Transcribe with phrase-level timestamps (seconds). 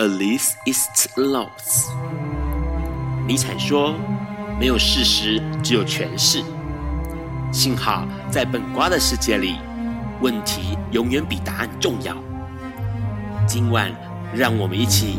[0.00, 0.88] Alice is
[1.18, 1.90] lost。
[3.26, 3.94] 尼采说
[4.58, 6.42] ：“没有事实，只有诠释。”
[7.52, 9.56] 幸好在本瓜的世界里，
[10.22, 12.16] 问题永远比答案重要。
[13.46, 13.92] 今晚，
[14.34, 15.18] 让我们一起。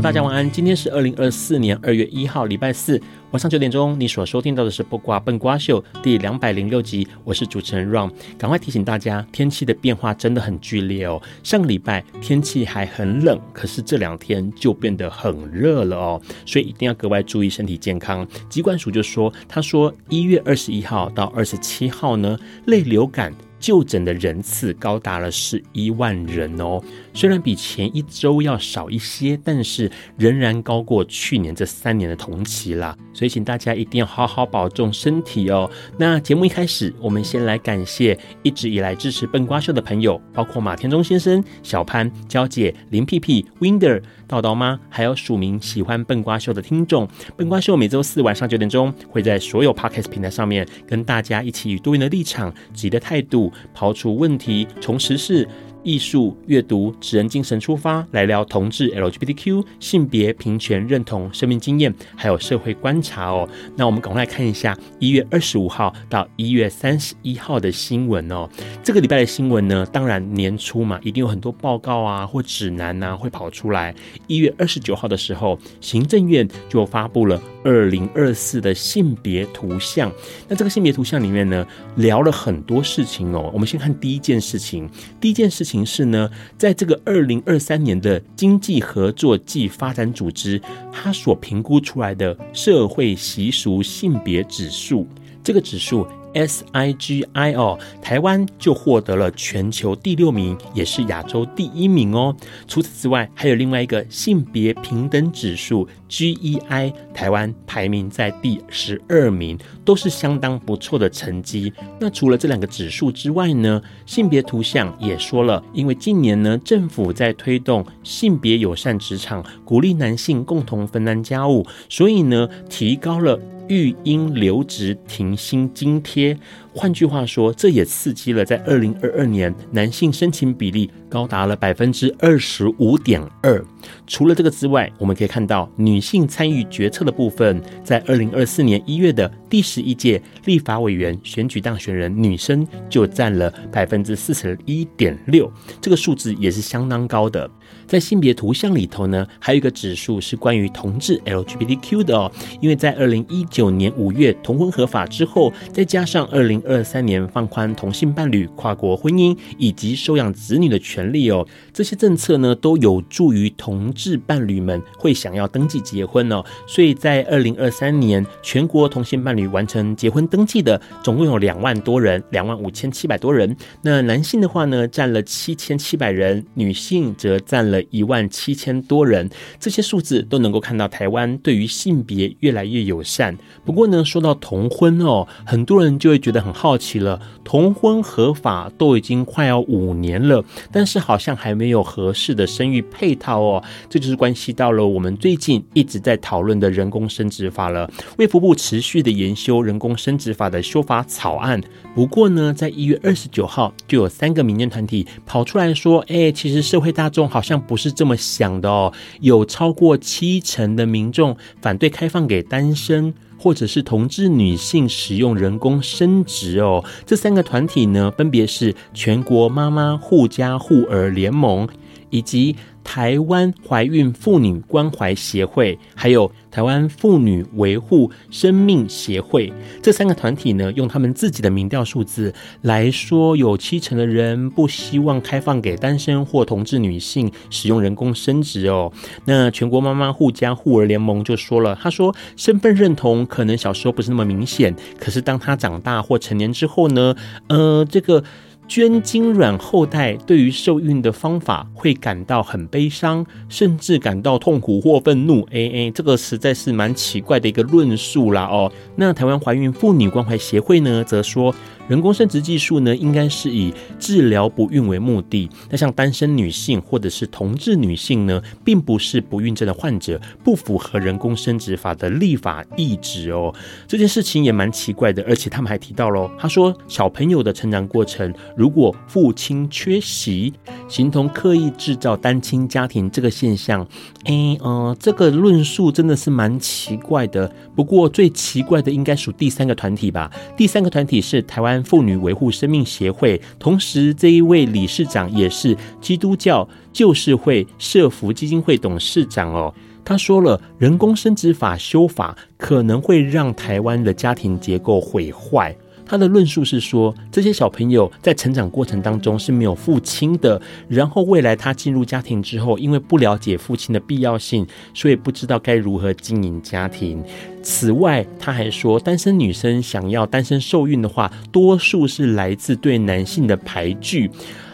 [0.00, 0.50] 大家晚安。
[0.50, 3.00] 今天是二零二四年二月一号，礼拜四
[3.30, 3.98] 晚上九点钟。
[3.98, 8.10] 你所收听到的是《不瓜笨瓜秀》第两百零六集，我是主持人 Ron。
[8.36, 11.22] 赶快提醒大家，天气的变化真的很剧烈哦。
[11.42, 18.26] 上个礼拜天气还很冷，可是这两天就变得很热了哦，所以一定要格外注意身体健康。
[18.48, 23.32] 疾管署就说，他说一月二十一号到二十七号呢，类流感。
[23.60, 26.82] 就诊的人次高达了十一万人哦，
[27.14, 32.94] 虽然比前一周要少一些，但是仍然高过去年这三年的同期啦。
[33.14, 35.70] 所以请大家一定要好好保重身体哦。
[35.96, 47.08] 那节目一开始，我们先来感谢一直以来支持笨瓜秀的朋友，包括马天中先生、小潘、娇姐、林屁屁、Winder、道道妈，还有署名喜欢笨瓜秀的听众。
[47.36, 53.52] 笨瓜秀每周四晚上九点钟会在所有 Podcast 平台上面跟大家一起以多元的立场、积极的态度。
[53.72, 55.48] 抛出问题，从实事、
[55.84, 63.48] 艺术、阅读、指人精神出发，来聊同志、LGBTQ、性别平权、认同、生命经验，还有社会观察哦。
[63.76, 68.48] 那我们赶快来看一下一月二十五号到一月三十一号的新闻哦。
[68.82, 73.94] 这个礼拜的新闻呢，当然年初嘛，一定有很多报告啊或指南啊会跑出来。
[74.26, 77.40] 一月二十九号的时候，行政院就发布了。
[77.66, 80.12] 二零二四的性别图像，
[80.46, 83.50] 那这个性别图像里面呢，聊了很多事情哦。
[83.54, 84.86] 我们先看第一件事情，
[85.18, 90.62] 第一件事情形式呢，在这个二零二三年的经济合作暨发展组织，
[90.92, 95.04] 它所评估出来的社会习俗性别指数，
[95.42, 96.06] 这个指数。
[96.34, 102.34] SIGI 哦，台湾就获得了全球第六名，也是亚洲第一名哦。
[102.66, 111.72] 除此之外，还有另外一个性别平等指数 GEI，台湾排名在第十二名，都是相当不错的成绩。
[111.98, 123.38] 那除了这两个指数之外呢，性别图像也说了，因为近年呢，政府在推动性别友善职场，鼓励男性共同分担家务，所以呢，提高了。
[123.68, 126.36] 育婴留职停薪津贴，
[126.76, 133.64] 换句话说，这也刺激了在二零二二年男性申请比例高达了百分之二十五点二。
[134.08, 147.48] 除了这个之外，我们可以看到女性参与决策的部分，在二零二四年一月的第十一届立法委员选举当选人，女生就占了百分之四十一点六，这个数字也是相当高的。
[147.86, 173.56] 在性别图像里头呢，还有一个指数是关于同志 LGBTQ 的哦，因为在二零一九年五月同婚合法之后，再加上二零二三年放宽同性伴侣跨国婚姻以及收养子女的权利哦，这些政策呢都有助于同志伴侣们会想要登记结婚哦，所以在二零二三年全国同性伴侣完成结婚登记的总共有两万多人，两万五千七百多人。
[173.82, 177.82] 那男性的话呢，占了七千七百人，女性则占了。
[177.90, 179.28] 一万七千多人，
[179.60, 183.36] 这些数字都能够看到台湾对于性别越来越友善。
[183.64, 187.20] 不过呢，说到同婚哦，很多人就会觉得很好奇了。
[187.42, 190.42] 同婚合法都已经快要五年了，
[190.72, 193.62] 但是好像还没有合适的生育配套哦。
[193.90, 197.90] 这就是关系到了我们最近一直在讨论的人工生殖法了。
[198.16, 201.60] 卫福部持续的研修人工生殖法的修法草案。
[201.94, 208.92] 不过呢，在一月二十九号，就有三个民间团体跑出来说：“哎，其实社会大众好像不是这么想的哦。
[209.20, 213.12] 有超过七成的民众反对开放给单身
[213.44, 216.82] 或者是同志女性使用人工生殖哦。
[217.04, 221.68] 这三个团体呢，分别是全国妈妈护家护儿联盟
[222.08, 222.56] 以及。
[222.84, 229.52] 台湾怀孕妇女关怀协会，还有台湾妇女维护生命协会，
[229.82, 238.92] 这三个团体呢，用他们自己的民调数字来说，有七成的人不希望开放给单身或同志女性使用人工生殖哦。
[239.24, 247.16] 那全国妈妈护家护儿联盟就说了，他说身份认同可能小时候不是那么明显，可是当他长大或成年之后呢，
[247.48, 248.22] 呃，这个。
[248.66, 255.42] 捐精卵后代对于受孕的方法会感到很悲伤，甚至感到痛苦或愤怒。
[255.50, 258.72] 哎哎，这个实在是蛮奇怪的一个论述啦哦。
[258.96, 261.54] 那台湾怀孕妇女关怀协会呢，则说。
[261.86, 265.50] 人工生殖技术呢，应该是以治疗不孕为目的。
[265.68, 273.54] 那像单身女性或者是同志女性呢，并不是不孕症的患者，不符合人工生殖法的立法意志哦。
[273.86, 280.52] 这件事情也蛮奇怪的，而且他们还提到喽，他说小朋友的成长过程，如果父亲缺席，
[280.88, 283.86] 形同刻意制造单亲家庭这个现象，
[284.24, 287.52] 哎，呃，这个论述真的是蛮奇怪的。
[287.74, 290.30] 不过最奇怪的应该属第三个团体吧？
[290.56, 291.74] 第三个团体是台湾。
[291.84, 299.74] 妇女维护生命协会，同时这一位理事长也是基督教救世会社福基金会董事长哦。
[300.04, 305.76] 他说了，人工生殖法修法可能会让台湾的家庭结构毁坏。
[306.06, 317.22] 他的论述是说，这些小朋友在成长过程当中是没有父亲的，然后未来他进入家庭之后，因为不了解父亲的必要性，所以不知道该如何经营家庭。
[317.62, 324.30] 此外，他还说，单身女生想要单身受孕的话，多数是来自对男性的排拒。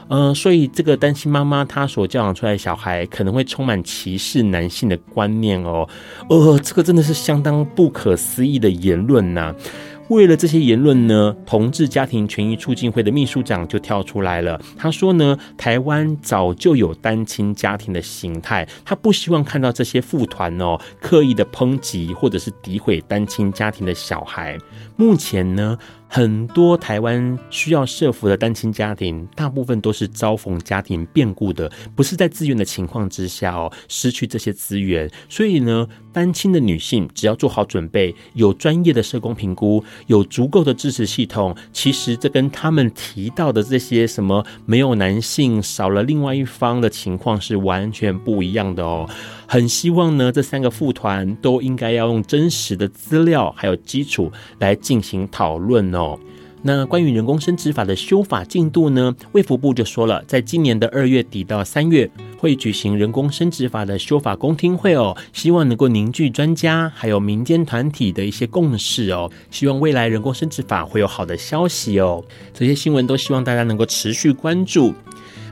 [0.09, 5.89] 呃，所以这个单亲妈妈她所教养出来的小孩，可能会充满歧视男性的观念哦。
[6.29, 9.55] 呃，这个真的是相当不可思议的言论呐、
[10.11, 14.61] 为了这些言论呢，同志家庭权益促进会的秘书长就跳出来了。
[14.77, 24.59] 他说呢，台湾早就有单亲家庭的形态，他不希望看到这些父团哦刻意的抨击或者是诋毁单亲家庭的小孩。
[24.97, 25.79] 目前呢。
[26.13, 35.09] 很多台湾需要社福的单亲家庭，大部分都是遭逢家庭变故的，不是在自愿的情况之下哦，失去这些资源。
[35.29, 49.09] 所以呢，单亲的女性只要做好准备，有专业的社工评估，有足够的支持系统，其实这跟他们提到的这些什么没有男性少了另外一方的情况是完全不一样的哦。
[49.53, 54.31] 很希望呢，这三个副团都应该要用真实的资料还有基础
[54.61, 56.17] 来进行讨论哦。
[56.63, 62.09] 那关于人工生殖法的修法进度呢，卫福部就说了，在今年的二月底到三月
[62.39, 72.23] 会举行人工生殖法的修法公听会哦，希望能够凝聚专家还有民间团体的一些共识哦，希望未来人工生殖法会有好的消息哦。
[72.55, 74.95] 这些新闻都希望大家能够持续关注。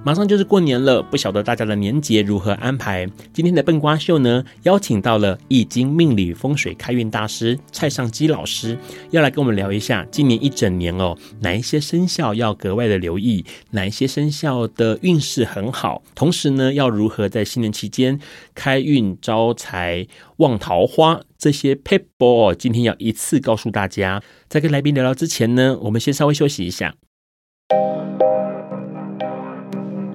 [0.04, 3.06] 马上就是过年了，不晓得大家的年节如何安排？
[3.32, 8.78] 今天的笨瓜秀呢，邀请到了易经命理风水开运大师蔡尚基老师，
[9.10, 18.18] 要来跟我们聊一下今年一整年哦，哪一些生肖要格外的留意，哪一些生肖的运势很好，同时呢，要如何在新年期间
[18.54, 20.06] 开运招财
[20.38, 24.22] 旺桃花这些撇步，今天要一次告诉大家。
[24.48, 26.94] 在跟来宾聊聊之前呢，我们先稍微休息一下。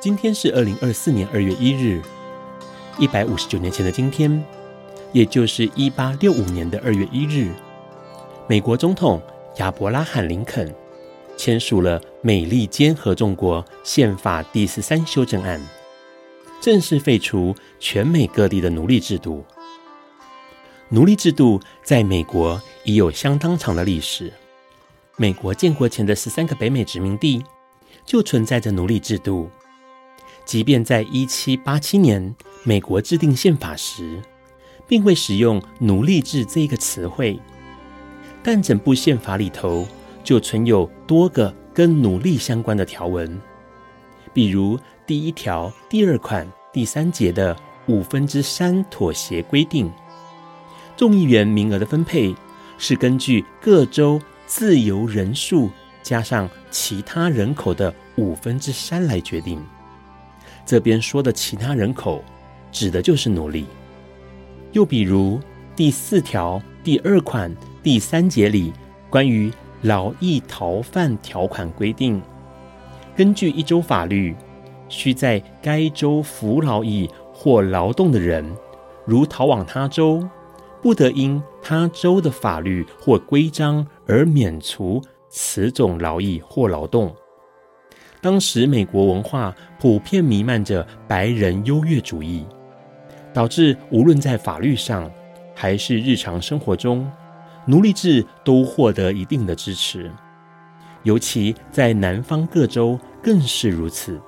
[0.00, 2.00] 今天是二零二四年二月一日，
[2.98, 4.42] 一百五十九年前的今天，
[5.12, 7.52] 也就是一八六五年的二月一日，
[8.46, 9.20] 美国总统
[9.56, 10.72] 亚伯拉罕·林肯
[11.38, 15.64] 签署了《美利坚合众国宪法》第十三修正案，
[16.60, 19.44] 正式废除全美各地的奴隶制度。
[20.88, 24.32] 奴隶制度在美国已有相当长的历史。
[25.16, 27.42] 美国建国前的十三个北美殖民地
[28.04, 29.48] 就存在着奴隶制度。
[30.44, 34.20] 即便在一七八七年美国制定宪法时，
[34.88, 37.38] 并未使用“奴隶制”这一个词汇，
[38.42, 39.86] 但整部宪法里头
[40.28, 43.40] 就存有多个跟奴隶相关的条文，
[44.34, 47.56] 比如第一条第二款第三节的
[47.86, 49.90] 五分之三妥协规定，
[50.98, 52.34] 众议员名额的分配
[52.76, 55.70] 是根据各州自由人数
[56.02, 59.58] 加上其他人口的五分之三来决定。
[60.66, 62.22] 这边说的其他人口，
[62.70, 63.64] 指的就是奴隶。
[64.72, 65.40] 又比如
[65.74, 67.50] 第四条第二款
[67.82, 68.74] 第三节里
[69.08, 69.50] 关于
[69.82, 72.20] 劳役逃犯条款规定，
[73.16, 74.34] 根据一州法律，
[74.88, 78.44] 需在该州服劳役或劳动的人，
[79.04, 80.26] 如逃往他州，
[80.82, 87.14] 不得因他州的法律或规章而免除此种劳役或劳动。
[88.20, 92.44] 当时美国文化普遍弥漫着白人优越主义，
[93.32, 95.08] 导致无论在法律上
[95.54, 97.08] 还是日常生活中，
[97.68, 100.10] 奴隶制都获得一定的支持，
[101.02, 104.18] 尤其在南方各州更是如此。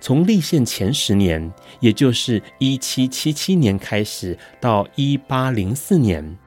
[0.00, 6.38] 从立宪前十年，也就是一七七七年开始，到一八零四年，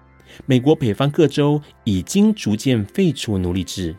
[0.48, 3.96] 美国北方各州已经逐渐废除奴隶制。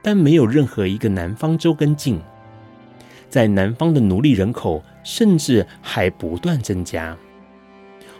[0.00, 2.18] 但没有任何一个南方州跟进，
[3.28, 7.14] 在南方的奴隶人口甚至还不断增加。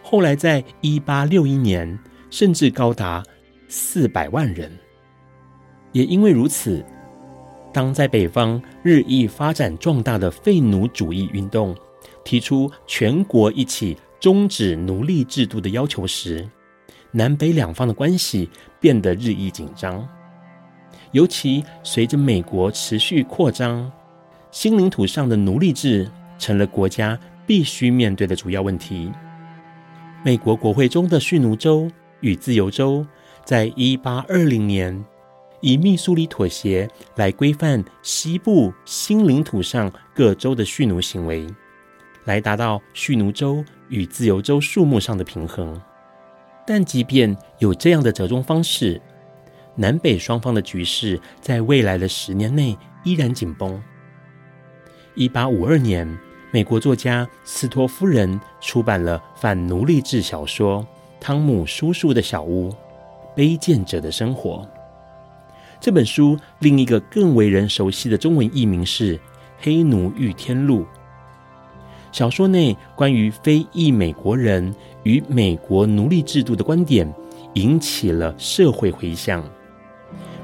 [0.02, 1.98] 后来，在一八六一年，
[2.30, 3.22] 甚至高达
[3.68, 4.70] 四百万人。
[5.92, 6.84] 也因为如此，
[7.72, 11.76] 当在北方日益发展壮大的废奴主义运动
[12.24, 16.46] 提出全国一起终止奴隶制度的要求时，
[17.10, 20.06] 南北两方的关系变得日益紧张。
[21.12, 23.90] 尤其随着美国持续扩张，
[24.50, 29.10] 新领土上的奴隶制成了国家必须面对的主要问题。
[30.22, 33.06] 美国国会中的蓄奴州与自由州，
[33.44, 35.04] 在一八二零年
[35.60, 41.46] 以密苏里妥协来规范西部新领土上各州的蓄奴行为，
[42.24, 45.80] 来达到蓄奴州与自由州数目上的平衡。
[46.66, 49.00] 但即便有这样的折中方式，
[49.74, 53.82] 南北双方的局势在未来的十年内依然紧绷。
[55.14, 56.06] 一八五二年，
[56.50, 60.82] 美国作家斯托夫人出版了反奴隶制小说
[61.20, 62.74] 《汤姆叔叔的小屋：
[63.36, 64.66] 卑贱者的生活》。
[65.80, 69.16] 这本书另一个更为人熟悉的中文译名是
[69.60, 70.80] 《黑奴遇天路》。
[72.10, 77.12] 小说内关于非裔美国人与美国奴隶制度的观点，
[77.54, 79.44] 引起了社会回响。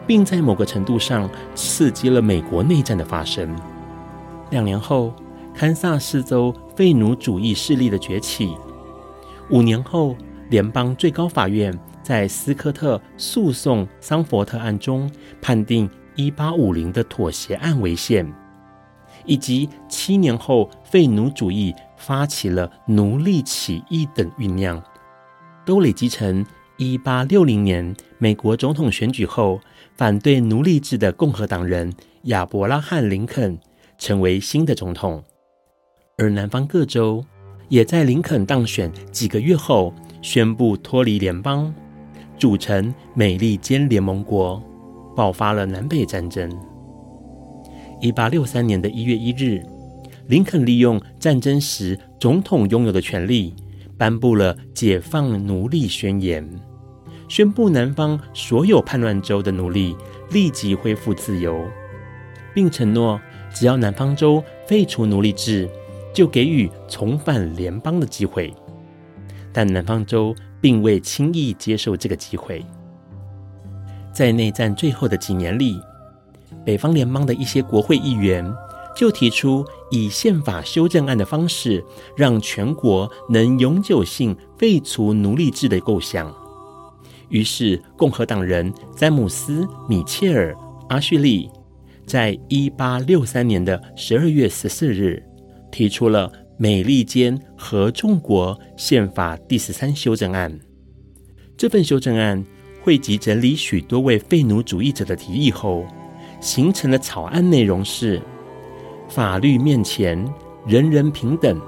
[0.06, 3.48] 并在某个程度上刺激了美国内战的发生。
[4.50, 5.12] 两年后，
[5.54, 8.54] 堪萨斯州废奴主义势力的崛起。
[9.50, 10.14] 五年后，
[10.50, 11.72] 联邦最高法院
[12.02, 15.10] 在斯科特诉讼桑佛特案中
[15.40, 18.30] 判定1850的妥协案为限，
[19.24, 24.82] 以及七年后废奴主义发起了奴隶起义等酝酿，
[25.64, 26.44] 都累积成
[26.78, 29.60] 1860年美国总统选举后。
[29.96, 33.56] 反对奴隶制的共和党人亚伯拉罕·林肯
[33.96, 35.22] 成为新的总统，
[36.18, 37.24] 而南方各州
[37.68, 41.72] 也在林肯当选几个月后宣布脱离联邦，
[42.38, 44.60] 组成美利坚联盟国，
[45.14, 46.50] 爆发了南北战争。
[48.00, 49.62] 一八六三年的一月一日，
[50.26, 53.54] 林肯利用战争时总统拥有的权力，
[53.98, 56.48] 颁布了解放奴隶宣言。
[57.28, 59.94] 宣布南方所有叛乱州的奴隶
[60.30, 61.68] 立即恢复自由，
[62.54, 63.20] 并承诺
[63.52, 65.68] 只要南方州废除奴隶制，
[66.14, 68.50] 就给予重返联邦的机会。
[69.54, 72.62] 但南方州并未轻易接受这个机会。
[74.12, 75.80] 在内战最后的几年里，
[76.64, 78.44] 北方联邦的一些国会议员
[78.96, 81.84] 就提出以宪法修正案的方式，
[82.16, 86.32] 让全国能永久性废除奴隶制的构想。
[87.28, 90.52] 于是，共和党人詹姆斯·米切尔·
[90.88, 91.50] 阿叙利
[92.06, 95.20] 在一八六三年的十二月十四日
[95.72, 100.56] 提出了美利坚合众国宪法第十三修正案。
[101.56, 102.44] 这份修正案
[102.82, 105.84] 汇集整理许多位废奴主义者的提议后，
[106.40, 108.20] 形成的草案内容是：
[109.08, 110.32] 法律面前
[110.66, 111.60] 人人平等，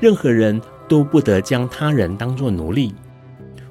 [0.00, 2.94] 任何人都不得将他人当作奴隶。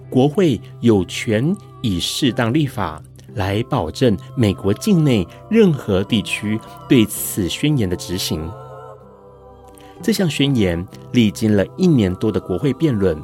[0.10, 3.02] 国会有权以适当立法
[3.34, 8.48] 来保证美国境内任何地区对此宣言的执行。
[10.04, 13.18] 这项宣言历经了一年多的国会辩论，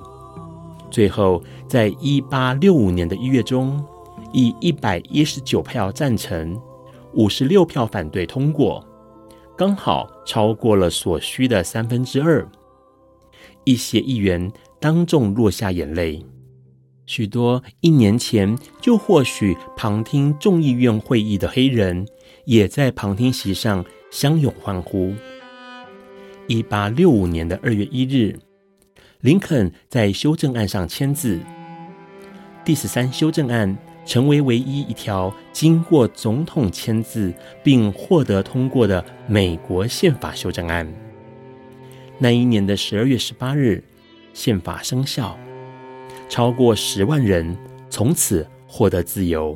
[0.89, 3.83] 最后在一八六五年的一月中，
[4.31, 6.57] 以一百一十九票赞成、
[7.13, 8.81] 五十六票反对通过，
[9.57, 12.47] 刚好超过了所需的三分之二。
[13.65, 16.25] 一些议员当众落下眼泪，
[17.05, 22.07] 许多一年前就或许旁听众议院会议的黑人，
[22.45, 25.13] 也在旁听席上相拥欢呼。
[26.49, 28.35] 一八六五年的二月一日，
[29.21, 31.39] 林肯在修正案上签字。
[32.65, 37.31] 第十三修正案成为唯一一条经过总统签字
[37.63, 40.91] 并获得通过的美国宪法修正案。
[42.17, 43.83] 那一年的十二月十八日，
[44.33, 45.37] 宪法生效，
[46.27, 47.55] 超过十万人
[47.91, 49.55] 从此获得自由。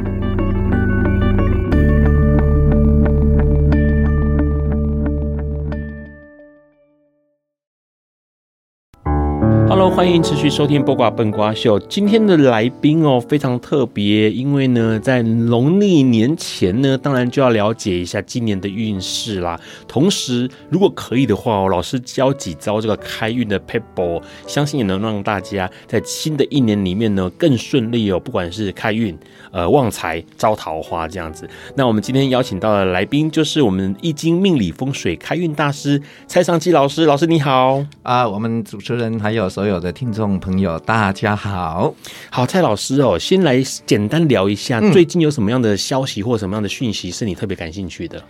[9.93, 11.77] 欢迎持续收听《播瓜笨瓜秀》。
[11.89, 19.59] 今天的来宾哦，非常特别，因为呢，在农历年前呢，当然就要了解一下今年的运势啦。
[19.89, 28.19] 同时，如果可以的话哦，老师教几招这个开运的 paper，，相信也能让大家在新的一年里面呢更顺利哦。
[28.19, 29.15] 不管是开运、
[29.51, 31.47] 呃旺财、招桃花这样子。
[31.75, 37.05] 那我们今天邀请到的来宾就是我们易经命理风水开运大师蔡尚基老师。
[37.05, 41.93] 老师你好啊，我们主持人还有所有的听众朋友，大家好，
[42.29, 48.23] 好，蔡老师哦，先来简单聊一下，最近有什么样的消息或什么样的讯息是你特别感兴趣的？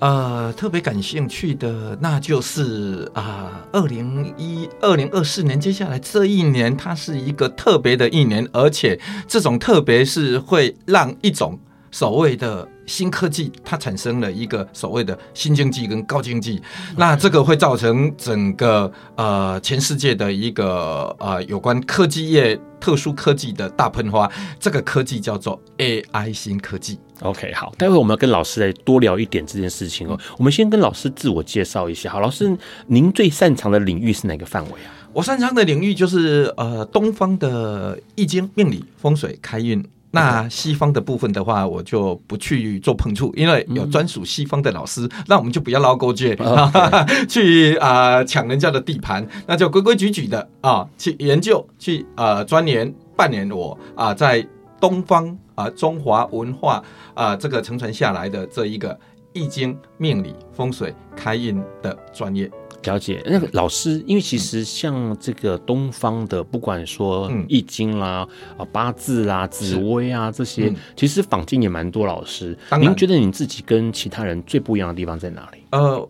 [0.00, 11.58] 呃，特别感兴趣的，那就是啊，二零一二零二四年，接下来这一年，它是一个特别的一年，而且这种特别是会让一种
[11.90, 12.68] 所谓的。
[12.88, 16.58] 新科技它产生了一个所谓的新经济跟高经济，
[16.96, 26.98] 那这个会造成整个呃全世界的一个呃有关科技业特殊科技的大喷发，这个科技叫做 AI 新科技。
[27.20, 30.18] OK，好，待会我们要跟老师来多聊一点这件事情哦。
[30.38, 34.88] 我们先跟老师自我介绍一下，好，老师您最擅长的领域是哪个范围啊？
[35.12, 39.86] 我擅长的领域就是呃东方的易经、命理、风水、开运。
[40.10, 47.26] 那西方的部分的话，我就不去做碰触，因为有专属西方的老师，嗯、那我们就不要捞勾结，Okay.
[47.28, 54.46] 去啊抢、呃、人家的地盘，那就规规矩矩的啊、呃、去研究，去啊钻研扮演我啊、呃、在
[54.80, 56.82] 东方啊、呃、中华文化
[57.14, 58.98] 啊、呃、这个承传下来的这一个
[59.34, 62.50] 易经、命理、风水、开运的专业。
[62.88, 72.56] 了解那个老师，因为其实像这个东方的，不管说易经啦、啊八字啦、紫薇啊这些，其实坊间也蛮多老师。
[72.80, 75.58] 您觉得你自己跟其他人最不一样的地方在哪里？
[75.72, 76.08] 呃。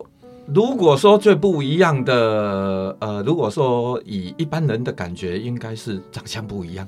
[0.53, 6.87] 如果说最不一样的，呃，如果说以一般人的感觉，应该是长相不一样。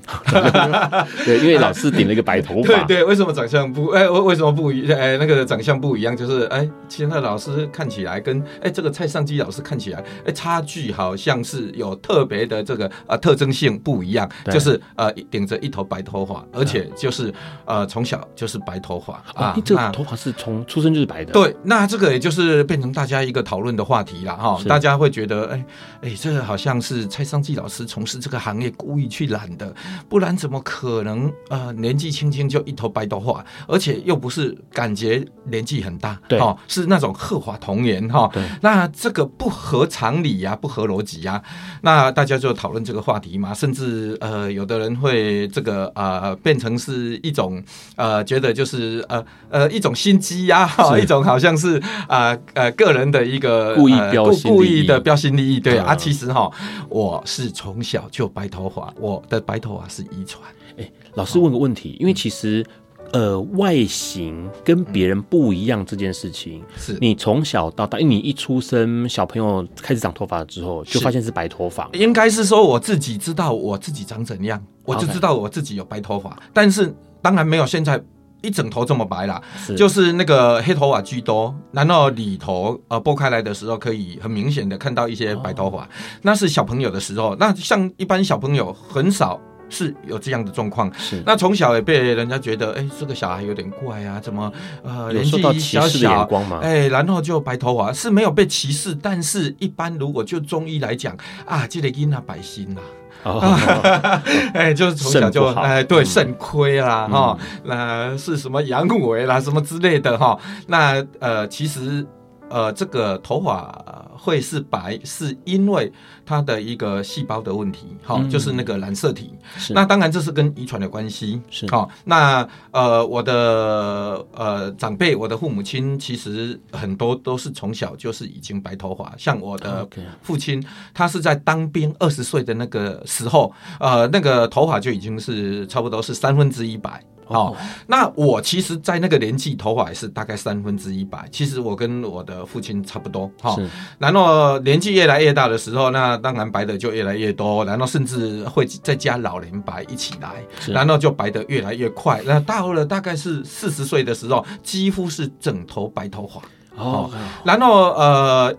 [1.24, 2.82] 对，因为老师顶了一个白头发。
[2.84, 3.88] 对对，为什么长相不？
[3.88, 4.90] 哎，为为什么不一？
[4.92, 17.32] 哎，那个长相不一样，就是哎，其他老师看起来跟哎这个蔡尚基老师看起来，哎，差距好像是有特别的这个呃特征性不一样，就是呃顶着一头白头发，而且就是
[17.64, 21.32] 呃从小就是白头发啊，这个头发是从出生就是白的。
[21.32, 23.40] 对，那这个也就是变成大家一个。
[23.52, 25.64] 讨论的话题了哈，大家会觉得，哎
[26.00, 29.74] 哎，这个好像是蔡尚记老师从事这个行业故意去染的，
[30.08, 41.42] 不然怎么可能呃年纪轻轻就一头白头发，而且又不是感觉年纪很大，对，哦是那种鹤发童颜哈，那这个不合常理呀，不合逻辑呀，
[41.82, 47.62] 那大家就讨论这个话题嘛，甚至呃有的人会这个呃变成是一种
[47.96, 50.66] 呃觉得就是呃呃一种心机呀，
[50.98, 51.76] 一种好像是
[52.08, 53.41] 啊呃，呃个人的一。
[53.42, 56.48] 一个故意标故意的标新立异，对啊，其实哈，
[56.88, 60.40] 我是从小就白头发，我的白头发是遗传。
[60.78, 62.64] 哎，老师问个问题，哦、因为其实
[63.12, 71.90] 呃，外形跟别人不一样这件事情，是你从小到大，因为你一出生，小朋友开始长头发之后，就发现是白头发。
[71.94, 78.00] 应该是说我自己知道我自己长怎样，我就知道我自己有白头发.但是当然没有现在。
[78.42, 85.88] 一整头这么白啦，是就是那个黑头发居多，然后里头呃剥开来的时候，可以很明显的看到一些白头发，哦、
[86.22, 87.36] 那是小朋友的时候。
[87.38, 90.92] 那像一般小朋友很少是有这样的状况。
[90.98, 94.52] 是，那从小也被人家觉得，哎，这个小孩有点怪啊，怎么
[94.82, 96.60] 呃年纪受到歧视的眼光吗？
[96.62, 102.80] 哎，然后就白头发是没有被歧视，但是一般如果就中医来讲啊，这个婴儿百姓呐。
[103.24, 103.40] 哦，
[104.54, 112.06] 哎，就是从小就哎，对，肾亏啦，哈，那是什么阳痿啦，什么之类的哈，那呃，其实。
[112.52, 115.90] 呃，这个头发会是白，是因为
[116.26, 119.34] 它的一个细胞的问题，好、嗯，就是那个染色体。
[119.70, 121.40] 那当然这是跟遗传的关系。
[121.48, 129.14] 是，好，那呃，我的呃长辈，我的父母亲，其实很多都是从小就是已经白头发。
[129.16, 129.88] 像我的
[130.20, 130.62] 父亲，
[130.92, 137.02] 他是在当兵二十岁的那个时候，呃，那个头发就已经是差不多是三分之一白。
[137.32, 141.26] 哦，那我其实，在那个年纪，头发也是大概三分之一白。
[141.30, 143.30] 其实我跟我的父亲差不多。
[143.40, 143.56] 哈，
[143.98, 152.20] 然后年纪越来越大的时候，那当然白的就越来越多，然后甚至会再加老年白一起来，然后就白的越来越快。
[152.24, 156.40] 那到了大概是四十岁的时候，几乎是整头白头发。
[156.82, 157.10] 哦，
[157.44, 158.54] 然后呃。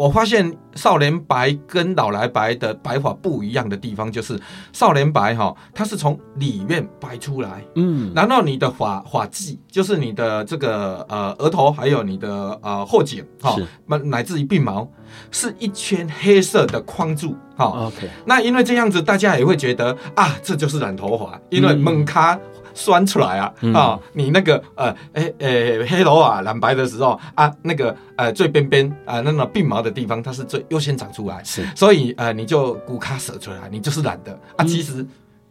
[0.00, 4.40] 我发现少年白跟老来白的白发不一样的地方，就是
[4.72, 14.88] 少年白哈，它是从里面白出来，嗯，然后你的发发际，就是你的这个呃额头，还有你的呃后颈哈，乃乃至于鬓毛，
[15.30, 22.40] 是一圈黑色的框住，哈，OK，那因为这样子，大家也会觉得啊，这就是染头发，因为蒙咖。
[22.80, 24.00] 酸出来啊啊！
[24.14, 34.64] 你那个呃，诶诶，黑头啊染白的时候啊，那个呃最边边啊，那个鬓毛的地方，它是最优先长出来，是，所以呃，你就骨卡舍出来，你就是染的啊。
[34.64, 35.04] 其实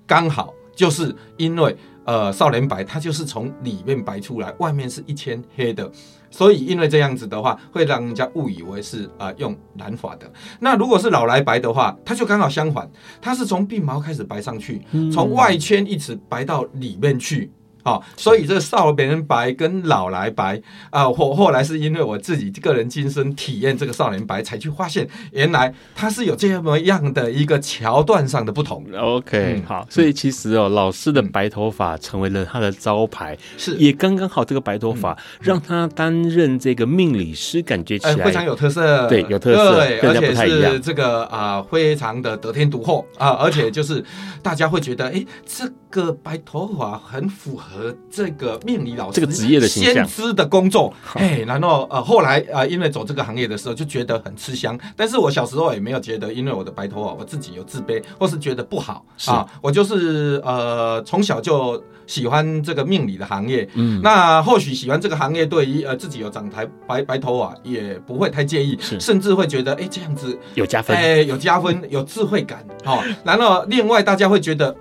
[0.07, 1.75] 刚好就是因为
[2.09, 5.87] 呃少年白，它就是从里面白出来，外面是一圈黑的。
[6.31, 10.31] 所以，因为这样子的话，会让人家误以为是啊、呃、用染发的。
[10.59, 12.89] 那如果是老来白的话，它就刚好相反，
[13.21, 14.81] 它是从鬓毛开始白上去，
[15.13, 17.51] 从外圈一直白到里面去。
[17.89, 28.85] 哦，所以这个少年白跟老来白啊，后、呃、后来是因为我自己个人亲身体验这个少年白，才去发现原来它是有这么样的一个桥段上的不同。
[28.95, 33.75] OK，、嗯、好，所以其实哦，老师的白头发成为了他的招牌，是。
[33.77, 44.03] 也刚刚好这个白头发让他担任这个命理师，感觉起来、呃、非常有特色，对，有特色，对，而且是这个啊、呃，非常的得天独厚啊，而且就是
[44.43, 47.78] 大家会觉得，哎，这个白头发很符合。
[47.79, 54.77] 和这个命理老师这个职业的先知的工作，哎，然后呃，后来呃，因为走这个行业的时候就觉得很吃香。
[54.97, 59.47] 但是我小时候也没有觉得，因为我的白头发，我自己有自卑，或是觉得不好啊。
[59.61, 63.65] 我就是呃，从小就喜欢这个命理的行业。
[63.75, 72.65] 嗯，那或许喜欢这个行业，对于呃自己有长台白白头发也不会太介意，甚至会觉得哎，这样子有加分，哎，有加分，有智慧感。
[72.83, 74.75] 好，然后另外大家会觉得。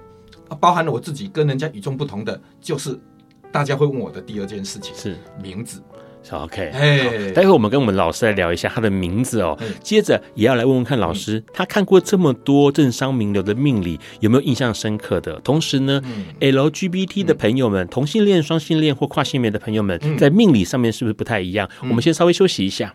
[0.57, 2.99] 包含了我自己跟人家与众不同的，就是
[3.51, 5.83] 大家会问我的第二件事情是名字。
[6.31, 9.57] OK，哎，待会我们跟我们老师来聊一下他的名字哦。
[9.83, 15.41] 接着也要来问问看老师，他看过这么多政商名流的命理，有没有印象深刻的？
[15.41, 16.03] 同时呢
[16.41, 21.67] ，LGBT 的朋友们，同性恋、双性恋或跨性别的朋友们，在命理上面是不是不太一样？
[21.83, 22.95] 我们先稍微休息一下。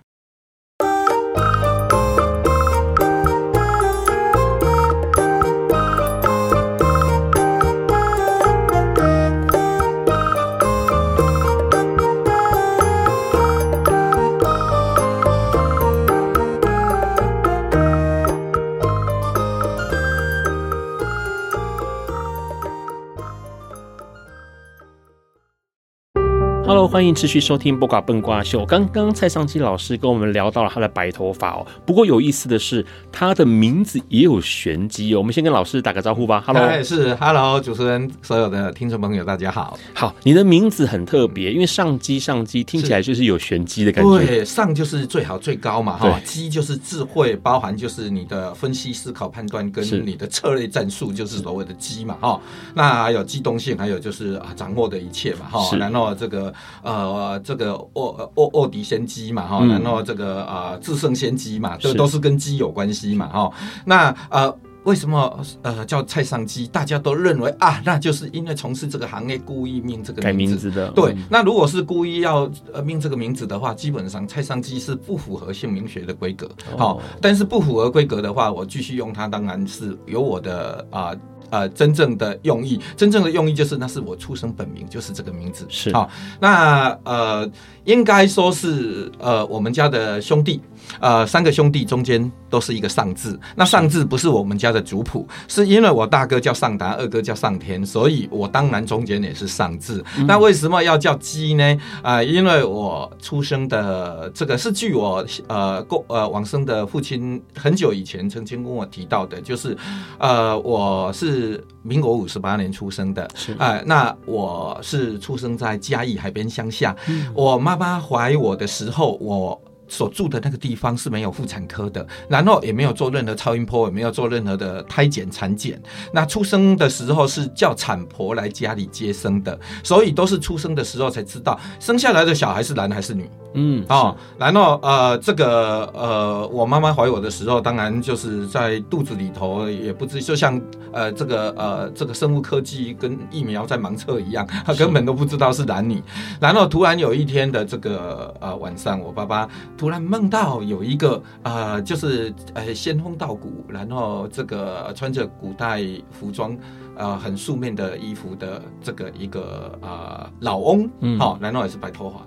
[26.88, 28.62] 欢迎持续收听《不挂笨瓜秀》。
[28.66, 31.66] 刚刚蔡尚基老师跟我们聊到了他的白头发哦。
[31.86, 35.18] 不过有意思的是，他的名字也有玄机哦。
[35.20, 36.44] 我们先跟老师打个招呼吧。
[36.46, 39.80] Hello，是 Hello，主持人，所有的听众朋友，大家好。
[39.94, 44.26] 好，你的名字很特别，因为上基上基听起来就是有玄机的感觉。
[44.26, 46.20] 对，上就是最好最高嘛，哈。
[46.26, 52.42] 基就是智慧，包含就是你的分析、思考、判断跟你的策略战术，就是所谓的基嘛，哈。
[52.74, 55.78] 那还有机动性，还有就是啊，掌握的一切嘛，哈。
[55.78, 56.54] 然后这个。
[56.84, 63.52] 呃，这个沃沃沃迪先机嘛，哈、嗯，然后这个呃制胜先机嘛，这都是跟机有关系嘛，哈。
[63.86, 66.68] 那呃，为什么呃叫蔡尚基？
[66.68, 70.92] 大家都认为啊，那就是因为从事这个行业故意命这个名字改名字的。
[70.92, 76.50] 对，嗯、那如果是故意要呃命这个名字的话，基本上蔡尚基是不符合姓名学的规格。
[76.78, 81.12] 好、哦，但是不符合规格的话，我继续用它，当然是有我的啊。
[81.12, 81.18] 呃
[81.54, 85.68] 呃，真正的用意，真正的用意就是，那是我出生本名，就是这个名字。
[85.70, 87.48] 是好，那呃，
[87.84, 90.60] 应该说是呃，我们家的兄弟
[91.00, 93.40] 呃，三个兄弟中间都是一个上字。
[93.56, 100.04] 那上字不是我们家的族谱，是因为我大哥叫上达，二哥叫上天，所以我当然中间也是上字。
[100.18, 101.64] 嗯、那为什么要叫鸡呢？
[102.02, 109.76] 啊、呃，因为我出生的这个是据我呃过呃往生的父亲很久以前曾经跟我提到的，就是
[110.20, 119.60] 呃我是民国五十八年出生的，是啊、呃，那我是出生在嘉义海边乡下，嗯、我妈妈怀我的时候我。
[119.94, 125.80] 所住的那个地方是没有妇产科的，然后也没有做任何超音波，也没有做任何的胎检、产检。
[126.12, 133.30] 那出生的时候是叫产婆来家里接生的，所以都是出生的时候才知道生下来的小孩是男还是女。
[133.54, 140.60] 嗯，哦，然后呃，这个呃，我妈妈怀我的时候，当然就是在肚子里头也不知，就像
[140.92, 146.02] 呃这个呃这个生物科技跟疫苗在盲测一样， 她根本都不知道是男女。
[146.40, 149.48] 然后突然有一天的这个呃晚上，我爸爸。
[149.84, 156.58] 突然梦到有一个呃，就是呃仙风道骨，然后这个穿着古代服装，
[156.96, 162.26] 呃很素面的衣服的这个一个呃老翁，嗯，好，然后也是白头发。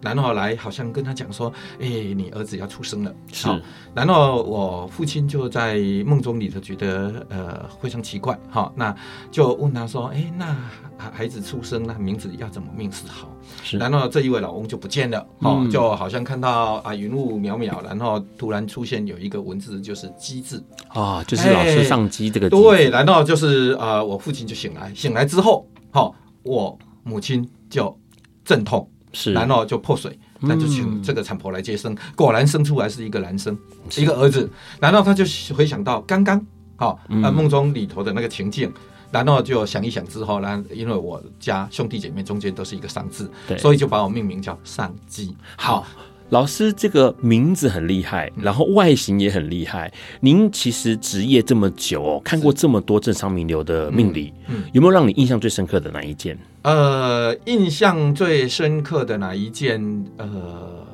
[0.00, 3.14] 然后来好像跟他讲说，哎，你儿子要出生了。
[3.32, 3.48] 是。
[3.94, 8.94] 然后我父亲就在梦中里头觉得呃非常奇怪，哈，那
[9.30, 10.56] 就问他说，哎，那
[10.96, 13.28] 孩子出生，那名字要怎么命是好？
[13.62, 13.78] 是。
[13.78, 22.48] 然后这一位老翁就不见了，哦，就好像看到啊云雾渺渺，然后突然出现有一个文字，就是“鸡”字啊，就是老师上鸡这个。
[22.48, 27.98] 对，然后就是呃，我父亲就醒来，醒来之后，好，我母亲就
[28.44, 28.88] 阵痛。
[29.20, 33.58] 是，然后就破水，那就请这个产婆来接生，嗯、果然生出来是一个男生，
[33.90, 34.48] 是一个儿子。
[34.78, 35.24] 然后他就
[35.56, 36.40] 回想到刚刚，
[36.76, 38.72] 好、哦，呃，梦中里头的那个情境，
[39.10, 43.28] 然后就想一想之后呢，因为我家兄弟姐妹中间都是一个上字，
[43.58, 45.34] 所以就把我命名叫上鸡。
[45.56, 45.84] 好。
[46.30, 49.90] 老师这个名字很厉害，然后外形也很厉害。
[50.20, 56.38] 您其实职业这么久哦，看过这么多政商名流的命理，嗯，有没有让你印象最深刻的哪一件？
[56.62, 59.80] 呃，印象最深刻的哪一件？
[60.16, 60.86] 呃，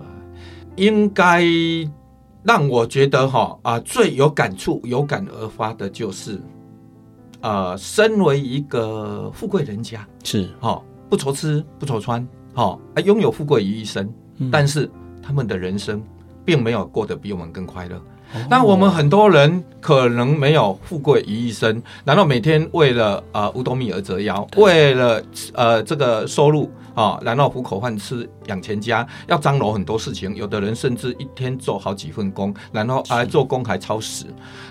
[0.76, 1.44] 应该
[2.42, 6.40] 让我觉得哈啊最有感触、有感而发的就是，
[7.40, 14.90] 呃，身为一个富贵人家，是哈不愁吃不愁穿，哈啊拥有富贵于一身，嗯、但是。
[15.26, 16.04] 他们的人生
[16.44, 17.98] 并没有过得比我们更快乐。
[18.48, 30.34] 那我们很多人可能没有富贵于一身，然后每天为了呃五斗米而折腰，为了呃这个收入啊，然后糊口饭吃养全家，要张罗很多事情。
[30.34, 34.26] 有的人甚至一天做好几份工，然后啊做工还超时，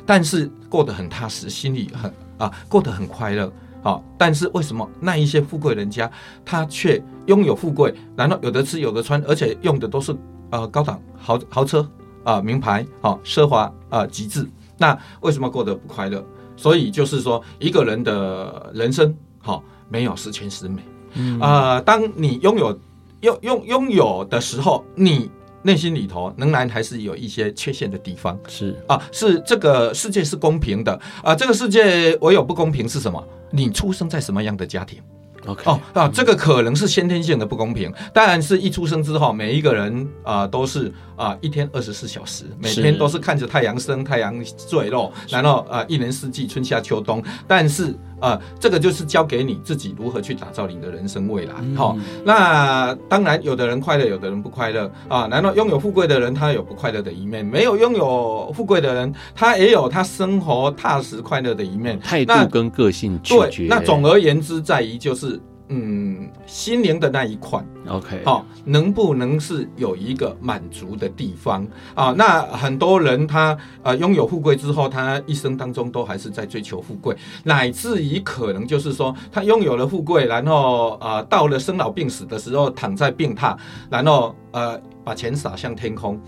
[0.06, 3.52] 但是过得很踏实，心里很啊过得很快乐。
[3.82, 6.10] 好，但是为什么那一些富贵人家
[6.46, 10.16] 他却拥有富贵，然后有的吃有的穿，而且用的都是。
[10.50, 11.90] 呃，高档豪豪车
[12.24, 14.48] 啊、呃，名牌，好、哦、奢华啊、呃，极致。
[14.78, 16.24] 那为什么过得不快乐？
[16.56, 20.82] 所以就是说，一个人的人生，好、哦、没有十全十美。
[21.14, 22.80] 嗯啊、呃，当你拥有
[23.22, 25.30] 拥拥拥有的时候，你
[25.62, 28.38] 内心里头仍然还是有一些缺陷的地方。
[28.48, 33.24] 是啊，是这个世界是公平的啊，这个世界唯有不公平是什么？
[33.52, 35.00] 你出生在什么样的家庭
[35.46, 44.34] 哦啊，这个可能是先天性的不公平，当然是一出生之后，每一个人啊、呃、都是啊、呃、一天二十四小时，每天都是看着太阳升、太阳
[44.70, 47.96] 坠落，然后啊、呃、一年四季春夏秋冬，但是。
[48.24, 51.54] 啊，这个就是交给你自己如何去打造你的人生未来。
[51.54, 55.26] 好、嗯哦，那当然，有的人快乐，有的人不快乐啊。
[55.26, 57.46] 难道拥有富贵的人他有不快乐的一面？
[57.46, 62.00] 没有拥有富贵的人，他也有他生活踏实快乐的一面。
[62.00, 63.20] 态度跟个性。
[63.26, 65.33] 对，那总而言之，在于就是。
[65.76, 72.14] 嗯，心灵的那一块，OK，好、哦，能不能是有一个满足的地方啊？
[72.16, 83.58] 那很多人他呃拥有富贵之后，他一生当中都还是在追求富贵，乃至于可能就是说他拥有了富贵，然后呃到了生老病死的时候躺在病榻，
[83.90, 86.22] 然后呃把钱撒向天空，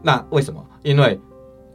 [0.00, 0.64] 那为什么？
[0.84, 1.20] 因为。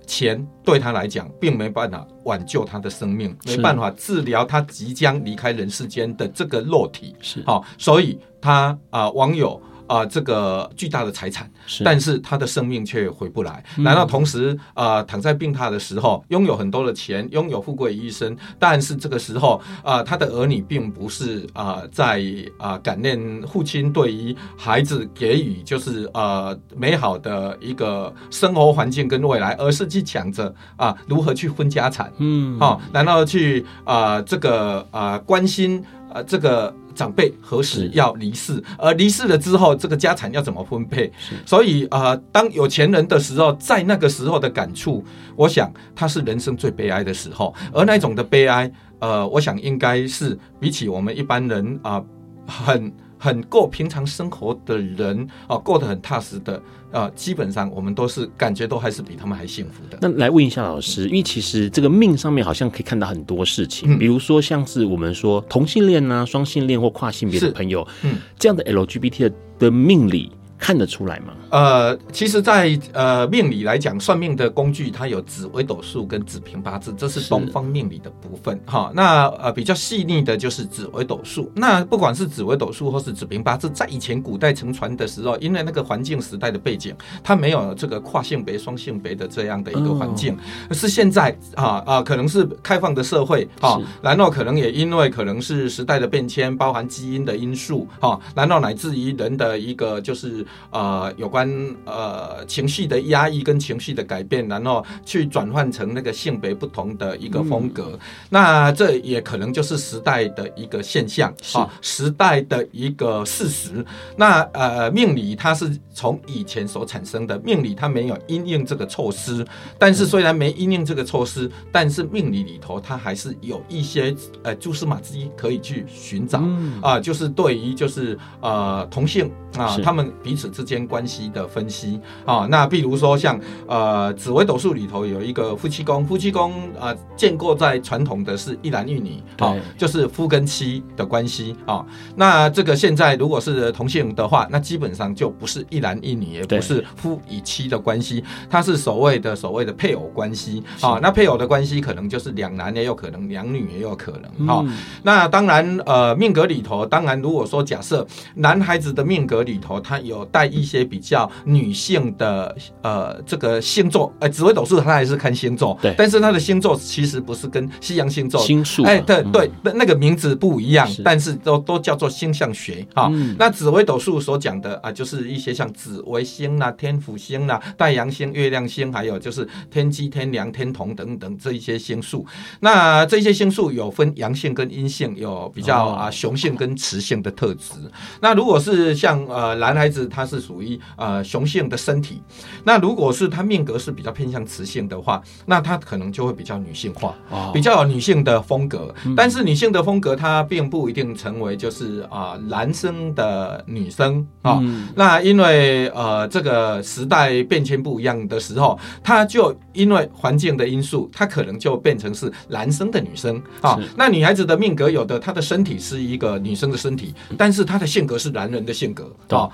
[0.07, 7.15] 钱对他来讲，并没办法挽救他的生命，没办法治疗他即将离开人世间的这个肉体。
[7.21, 9.61] 是好，所以他啊、呃，网友。
[9.87, 11.83] 啊、呃，这个巨大的财产，是。
[11.83, 13.63] 但是他的生命却回不来。
[13.77, 22.21] 难道同时啊、呃，躺在病榻的时候，拥有很多的钱，拥有富贵一生，但是这个时候啊、呃，他的儿女并不是啊、呃，在
[22.57, 36.73] 啊、呃、感念父亲对于孩子给予就是啊、呃、美好的一个生活环境跟未来，而是去抢着啊如何去分家产，嗯，好、哦，然后去啊、呃、这个啊、呃、关心啊、呃、这个。
[36.97, 38.59] 长辈何时要离世？
[38.75, 41.11] 而离世了之后，这个家产要怎么分配？
[41.45, 45.03] 所所以啊、呃，当有钱人的时候，在那个时候的感触，
[45.35, 52.05] 我想他是人生最悲哀的时候，而那种的悲哀，呃，我想应该是比起我们一般人啊、呃，
[52.47, 56.61] 很很过平常生活的人啊、呃，过得很踏实的。
[56.89, 59.97] 啊，基本上我们都是感觉都还是比他们还幸福的。
[60.01, 70.31] 那来问一下老师，因为其实这个命上面好像可以看到很多事情，嗯、比如说像是我们说同性恋啊、双性恋或跨性别的朋友，嗯，这样的 LGBT 的的命理。
[70.57, 71.33] 看得出来吗？
[71.49, 78.59] 呃，其实在，在呃命理来讲，算命的工具它有紫微斗数跟紫平八字，这是东方命理的部分。
[78.65, 81.51] 哈，那呃比较细腻的就是紫微斗数。
[81.55, 86.93] 那不管是紫微斗数或是紫平八字，在以前古代承传的时候，因为那个环境时代的背景，
[87.23, 90.35] 它没有这个跨性别、双性别的这样的一个环境，
[90.69, 100.46] 哦、是现在啊啊、呃，可能是开放的社会哈，然后可能也因为可能是时代的变迁，包含基因的因素哈，然后乃至于人的一个就是。
[100.71, 101.49] 呃，有关
[101.85, 113.83] 呃情绪的压抑跟情绪的改变，然后去转换成那个性别不同的一个风格，嗯、那这也可能就是时代的一个现象啊，时代的一个事实。
[114.15, 119.45] 那呃，命理它是从以前所产生的，命理它没有因应这个措施，
[119.79, 126.79] 但是虽然没因应这个措施，但是命理里头它还是有一些呃蛛丝马迹可以去寻找啊、嗯。
[126.83, 141.85] 呃，就是对于就是呃同性啊，呃、他们彼此之间关系的分析啊，那比如说像呃紫微斗数里头有一个夫妻宫，夫妻宫啊、呃、见过在传统的是一男一女啊，就是夫跟妻的关系啊。
[142.15, 150.99] 那这个现在如果是同性的话，那基本上就不是一男一女，也不是夫与妻的关系，它是所谓的所谓的配偶关系啊。
[151.01, 154.65] 那配偶的关系可能就是两男也有可能，两女也有可能啊。
[155.03, 173.09] 那当然呃命格里头，当然如果说假设男孩子的命格里头，他有带一些比较女性的呃这个星座，哎、呃，紫微斗数它还是看星座，对，但是它的星座其实不是跟西洋星座星数，哎，对对，那、嗯、那个名字不一样，是但是都都叫做星象学啊。
[173.11, 182.25] 嗯、那紫微斗数所讲的啊，就是一些像紫微星啦、天府星啦、太阳星、月亮星，还有就是天机、天梁、天同等等这一些星数。
[182.59, 187.73] 那这些星数有分阳性跟阴性，有比较啊雄性跟雌性的特质。
[187.73, 192.23] 哦、那如果是像呃男孩子，他是属于呃雄性的身体，
[192.63, 198.91] 那如果是他命格是比较偏向雌性的话，那他可能就会比较女性化，哦、比较有女性的风格。
[199.05, 204.53] 嗯、但是女性的风格，它并不一定成为就是啊、呃、男生的女生啊。
[204.53, 213.73] 哦嗯、那因为呃这个时代变迁不一样的时候，他就因为环境的因素，他可能就变成是男生的女生啊。
[213.73, 219.27] 哦、那女孩子的命格有的，她的身体是一个女生的身体，但是她的性格是男人的性格啊。
[219.27, 219.51] 对哦、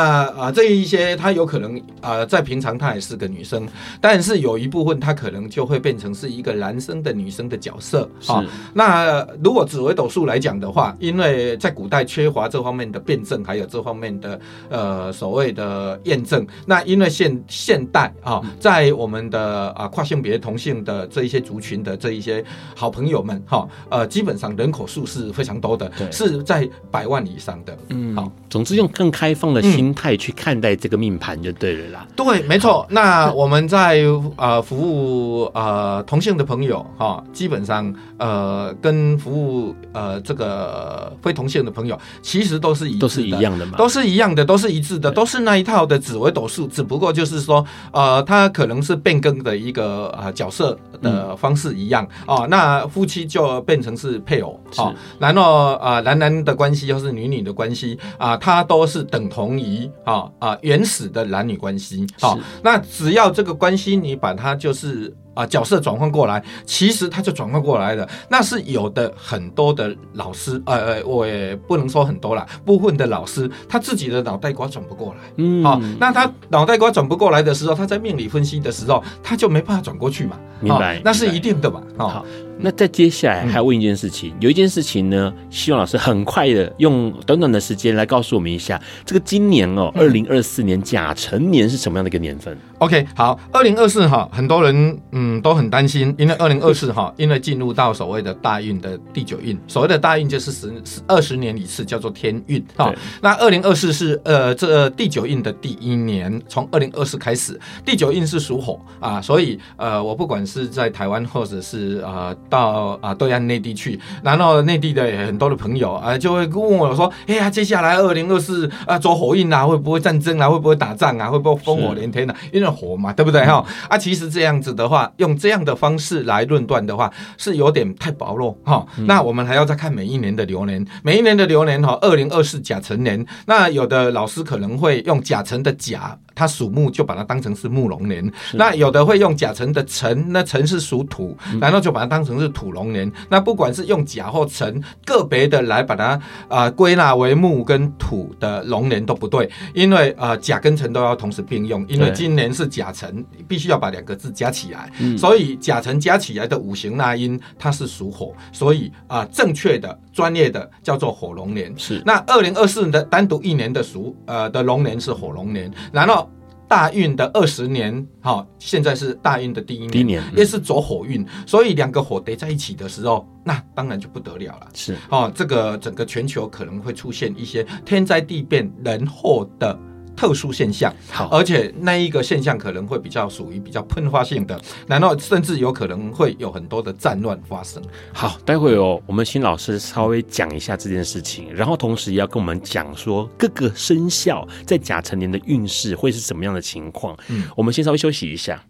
[0.00, 3.68] 那啊、呃、这一些她有可能啊、呃，在平常她也是个女生，
[4.00, 8.42] 但是有一部分她可能就会变成是一个男生的女生的角色啊。
[8.72, 16.46] 那如果紫微斗数来讲的话，因为在古代缺乏这方面的辩证，还有这方面的呃所谓的验证。
[16.64, 22.42] 那因为现现代啊，在我们的啊跨性别同性的这一些族群的这一些
[22.74, 27.76] 好朋友们哈、哦，呃，基本上人口数是非常多的，对是在百万以上的。
[27.88, 32.06] 嗯，好，总之用更开放的心态去看待这个命盘就对了啦。
[32.16, 32.86] 对，没错。
[32.90, 34.02] 那我们在
[34.36, 52.46] 呃服务呃同性的朋友哈、基本上呃跟服务呃这个非同性的朋友，其实都是一，都是一样的嘛，都是一样的，都是一致的，都是那一套的紫微斗数，只不过就是说呃，他可能是变更的一个呃角色的方式一样哦。
[52.48, 62.06] 那夫妻就变成是配偶哦，然后啊、呃、男男的关系又是女女的关系啊，他、呃、都是等同于啊啊原始的男女关系。
[62.20, 65.14] 好、哦，那只要这个关系你把它就是。
[65.34, 68.08] 啊，角色转换过来，其实他就转换过来了。
[68.28, 75.20] 那是有的很多的老师，呃呃，我也不能说很多啦，部分的老师他自己的脑袋瓜转不过来。
[75.36, 80.38] 嗯，好、哦，那他脑袋瓜转不过来的时候，他在命理分析的时候，他就没办法转过去嘛。
[80.60, 81.80] 明白，哦、那是一定的嘛。
[81.96, 82.26] 哦、好，
[82.58, 92.56] 那在接下来还要问一件事情，嗯、有一件事情呢，希望老师很快的用短短的时间来告诉我们一下，这个今年哦，二零二四年甲辰年是什么样的一个年份？
[92.80, 100.72] OK，好，二零二四哈，很多人嗯都很担心，因为二零二四哈， 因为进入到所谓的大运的第九运，所谓的大运就是十
[101.06, 102.90] 二十年一次，叫做天运哈。
[103.20, 122.34] 那二零二四是呃这第九运的第一年，从二零二四开始，第九运是属火啊，所以呃我不管是在台湾或者是啊、呃、到啊对岸内地去，然后内地的很多的朋友啊就会问我说，哎呀，接下来二零二四啊走火运啊，会不会战争啊，会不会打仗啊，会不会烽火连天啊？
[122.50, 123.64] 因为火嘛，对不对哈？
[123.88, 128.86] 啊，其实这样子的话，用这样的方式来论断的话，是有点太薄弱哈。
[129.06, 133.24] 那我们还要再看每一年的流年，每一年的流年哈，二零二四甲辰年。
[133.46, 136.16] 那有的老师可能会用甲辰的甲。
[136.40, 138.32] 它属木，就把它当成是木龙年。
[138.54, 143.12] 那有的会用甲辰的辰，那辰是属土，然后就把它当成是土龙年。
[143.28, 146.18] 那不管是用甲或辰，个别的来把它
[146.48, 161.70] 啊归纳为木跟土的龙年都不对，因为啊、呃、甲跟辰都要同时并用，因为今年是甲辰，必须要把两个字加起来，所以甲辰加起来的五行纳音它是属火，所以啊、呃、正确的专业的叫做火龙年。
[161.76, 166.29] 是那二零二四的单独一年的属呃的龙年是火龙年，然后。
[166.70, 174.68] 大运的二十年，好，现在是大运的第一年，第一年也是走火运，所以两个火叠在一起的时候，那当然就不得了了。
[174.72, 179.76] 是哦，这个整个全球可能会出现一些天灾地变、人祸的。
[180.20, 187.82] 特殊现象，好，而且那一个现象可能会比较属于比较喷发性的，然后甚至有可能会有很多的战乱发生。
[188.12, 197.16] 好，待会哦，我们请老师稍微讲一下这件事情，然后同时也要跟我们讲说各个生肖在甲辰年的运势会是怎么样的情况。
[197.28, 198.62] 嗯，我们先稍微休息一下。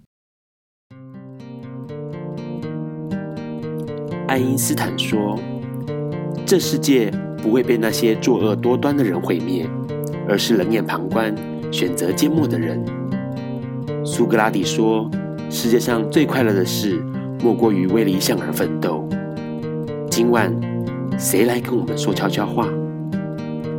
[4.28, 5.36] 爱因斯坦说
[6.46, 7.10] ：“这世界
[7.42, 9.68] 不会被那些作恶多端的人毁灭。”
[10.29, 11.33] 而是冷眼旁观、
[11.71, 12.83] 选择缄默的人。
[14.05, 15.09] 苏格拉底说：“
[15.49, 17.03] 世界上最快乐的事，
[17.43, 19.07] 莫过于为理想而奋斗。”
[20.09, 20.53] 今晚，
[21.17, 22.67] 谁来跟我们说悄悄话？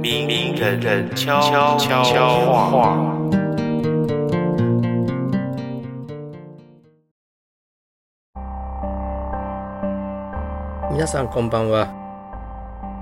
[0.01, 1.41] 明人人悄
[1.78, 3.16] 悄话。
[10.93, 11.89] 皆さんこんばんは。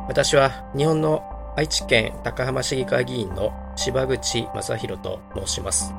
[0.09, 1.23] 私は日本の
[1.60, 5.94] 爱知県高浜市议会议员の柴口正弘と申します。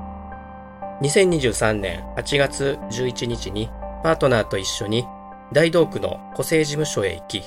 [1.02, 3.68] 2023年8月11日に
[4.02, 5.04] パートナーと一绪に
[5.52, 7.42] 大道区の戸籍事务所へ行き、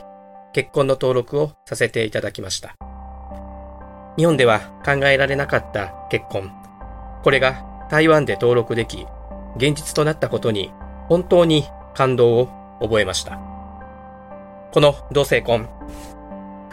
[0.53, 2.75] 结婚の登录をさせていただきました。
[4.15, 6.51] 日本では考えられなかった结婚。
[7.23, 9.07] これが台湾で登录でき、
[9.57, 10.71] 现実となったことに
[11.09, 12.49] 本当に感动を
[12.79, 13.39] 覚えました。
[14.71, 15.67] この同性婚、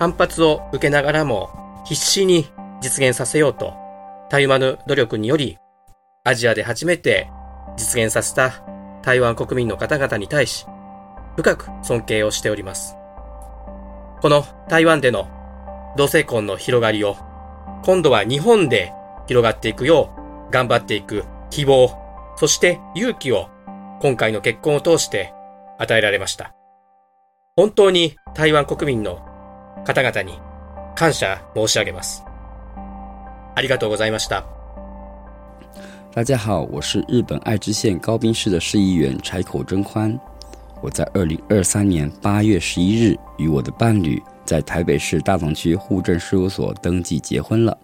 [0.00, 2.46] 反発を受けながらも必死に
[2.80, 3.74] 実现させようと、
[4.30, 5.58] たゆまぬ努力により、
[6.24, 7.30] アジアで初めて
[7.76, 8.64] 実现させた
[9.02, 10.64] 台湾国民の方々に対し、
[11.36, 12.96] 深く尊敬をしております。
[14.22, 15.28] この台湾での
[15.98, 17.16] 同性婚の広がりを、
[17.84, 18.94] 今度は日本で
[19.26, 20.14] 広がっていくよ
[20.48, 21.94] う顽张っていく希望、
[22.36, 23.50] そして勇気を
[24.00, 25.34] 今回の结婚を通して
[25.78, 26.54] 与えられました。
[27.54, 29.26] 本当に台湾国民の
[29.85, 30.39] 方々に
[30.95, 32.23] 感谢申し上げます。
[33.55, 34.43] ありがとうございました。
[36.13, 40.17] 大家好，我是日本爱知县高滨市的市议员柴口真欢。
[40.81, 47.77] 我在二零二三年八月十一日与我的伴侣在台北市大同区户政事务所登记结婚了。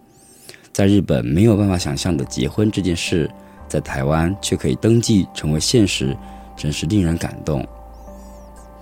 [0.72, 3.30] 在日本没有办法想象的结婚这件事，
[3.68, 6.16] 在台湾却可以登记成为现实，
[6.56, 7.66] 真是令人感动。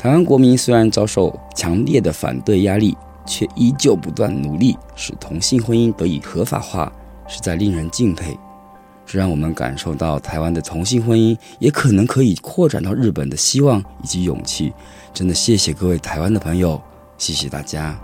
[0.04, 2.94] 台湾国民虽然遭受强烈的反对压力，
[3.24, 6.92] 却依旧不断努力使同性婚姻得以合法化，
[7.26, 8.38] 实在令人敬佩。
[9.06, 14.74] 这让我们感受到台湾的同性婚姻也可能可以扩展到日本的希望以及勇气。
[15.14, 16.78] 真的谢谢各位台湾的朋友，
[17.16, 17.98] 谢谢大家。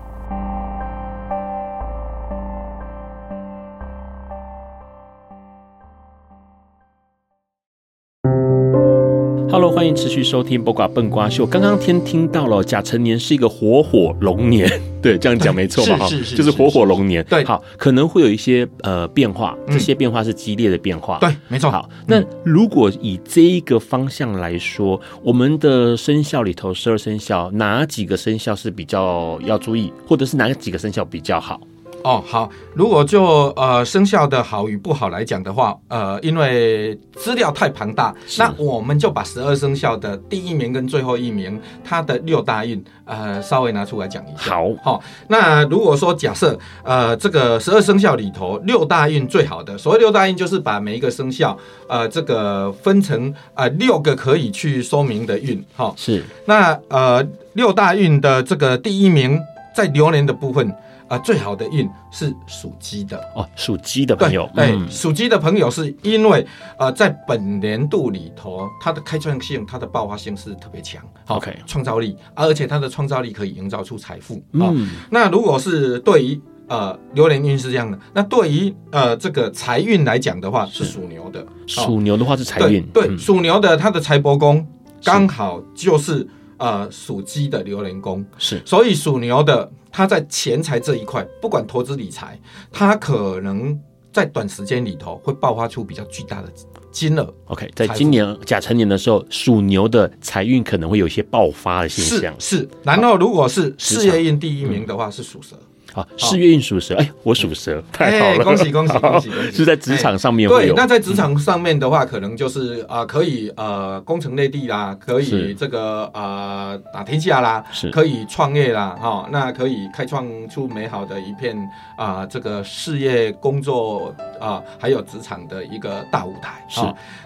[9.60, 11.46] Hello，欢迎持续收听《卜卦笨瓜秀》。
[11.46, 14.66] 刚刚天听到了甲辰年是一个火火龙年，
[15.02, 16.06] 对，这样讲没错吧？
[16.08, 17.22] 是是是，就是火火龙年。
[17.28, 21.18] 对，好，可能会有一些呃变化，这些变化是激烈的变化。
[21.18, 21.70] 对，没错。
[21.70, 31.60] 好，那如果以这一个方向来说，我们的生肖里头，十二生肖哪几个生肖是比较要注意，或者是哪几个生肖比较好？
[32.02, 44.54] 哦，好，如果就呃生肖的好与不好来讲的话，呃，因为资料太庞大，那我们就把十二生肖的第一名跟最后一名它的六大运，呃，稍微拿出来讲一下。
[44.54, 57.22] 好，好、哦，那如果说假设呃这个十二生肖里头六大运最好的，所谓六大运就是把每一个生肖呃这个分成呃六个可以去说明的运，哈、哦，是，那呃
[57.52, 59.38] 六大运的这个第一名
[59.74, 60.74] 在流年的部分。
[61.10, 63.18] 啊、呃，最好的运是属鸡的。
[63.34, 66.46] 哦，属鸡的朋友，对，属鸡、嗯、的朋友是因为
[66.78, 74.40] 呃，在本年度里头，它的开创性、它的爆发性是特别强，OK，创造力，而且它的创造力可以营造出财富。
[74.52, 74.72] 嗯、哦，
[75.10, 80.84] 那如果是对于呃流年运是这样的，那对于呃这个财运来讲的话，是。
[80.84, 84.64] 属牛的，属牛的话是财运，对，属、嗯、牛的它的财帛宫
[85.02, 86.24] 刚好就是
[86.60, 89.68] 呃属鸡的流年宫，是，所以属牛的。
[89.92, 92.40] 他在钱财这一块，不管投资理财，
[92.70, 93.76] 他可能
[94.12, 96.48] 在短时间里头会爆发出比较巨大的
[96.92, 97.34] 金额。
[97.46, 102.32] OK，在今年甲辰年的时候，属牛的财运可能会有一些爆发的现象。
[102.38, 105.58] 是，是，然后如果是事业运第一名的话，嗯、是属蛇。
[105.92, 109.52] 好，事业运属蛇，哎，我属蛇，太好了，恭喜 恭喜恭喜恭喜！
[109.52, 117.90] 是在职场上面对，那在职场上面的话，可能就是啊，可以呃攻城略地啦，可以这个呃打天下啦，是。
[117.90, 121.56] 可以创业啦，哈，那可以开创出美好的一片
[121.96, 126.64] 啊这个事业工作啊，还有职场的一个大舞台。
[126.68, 126.80] 是，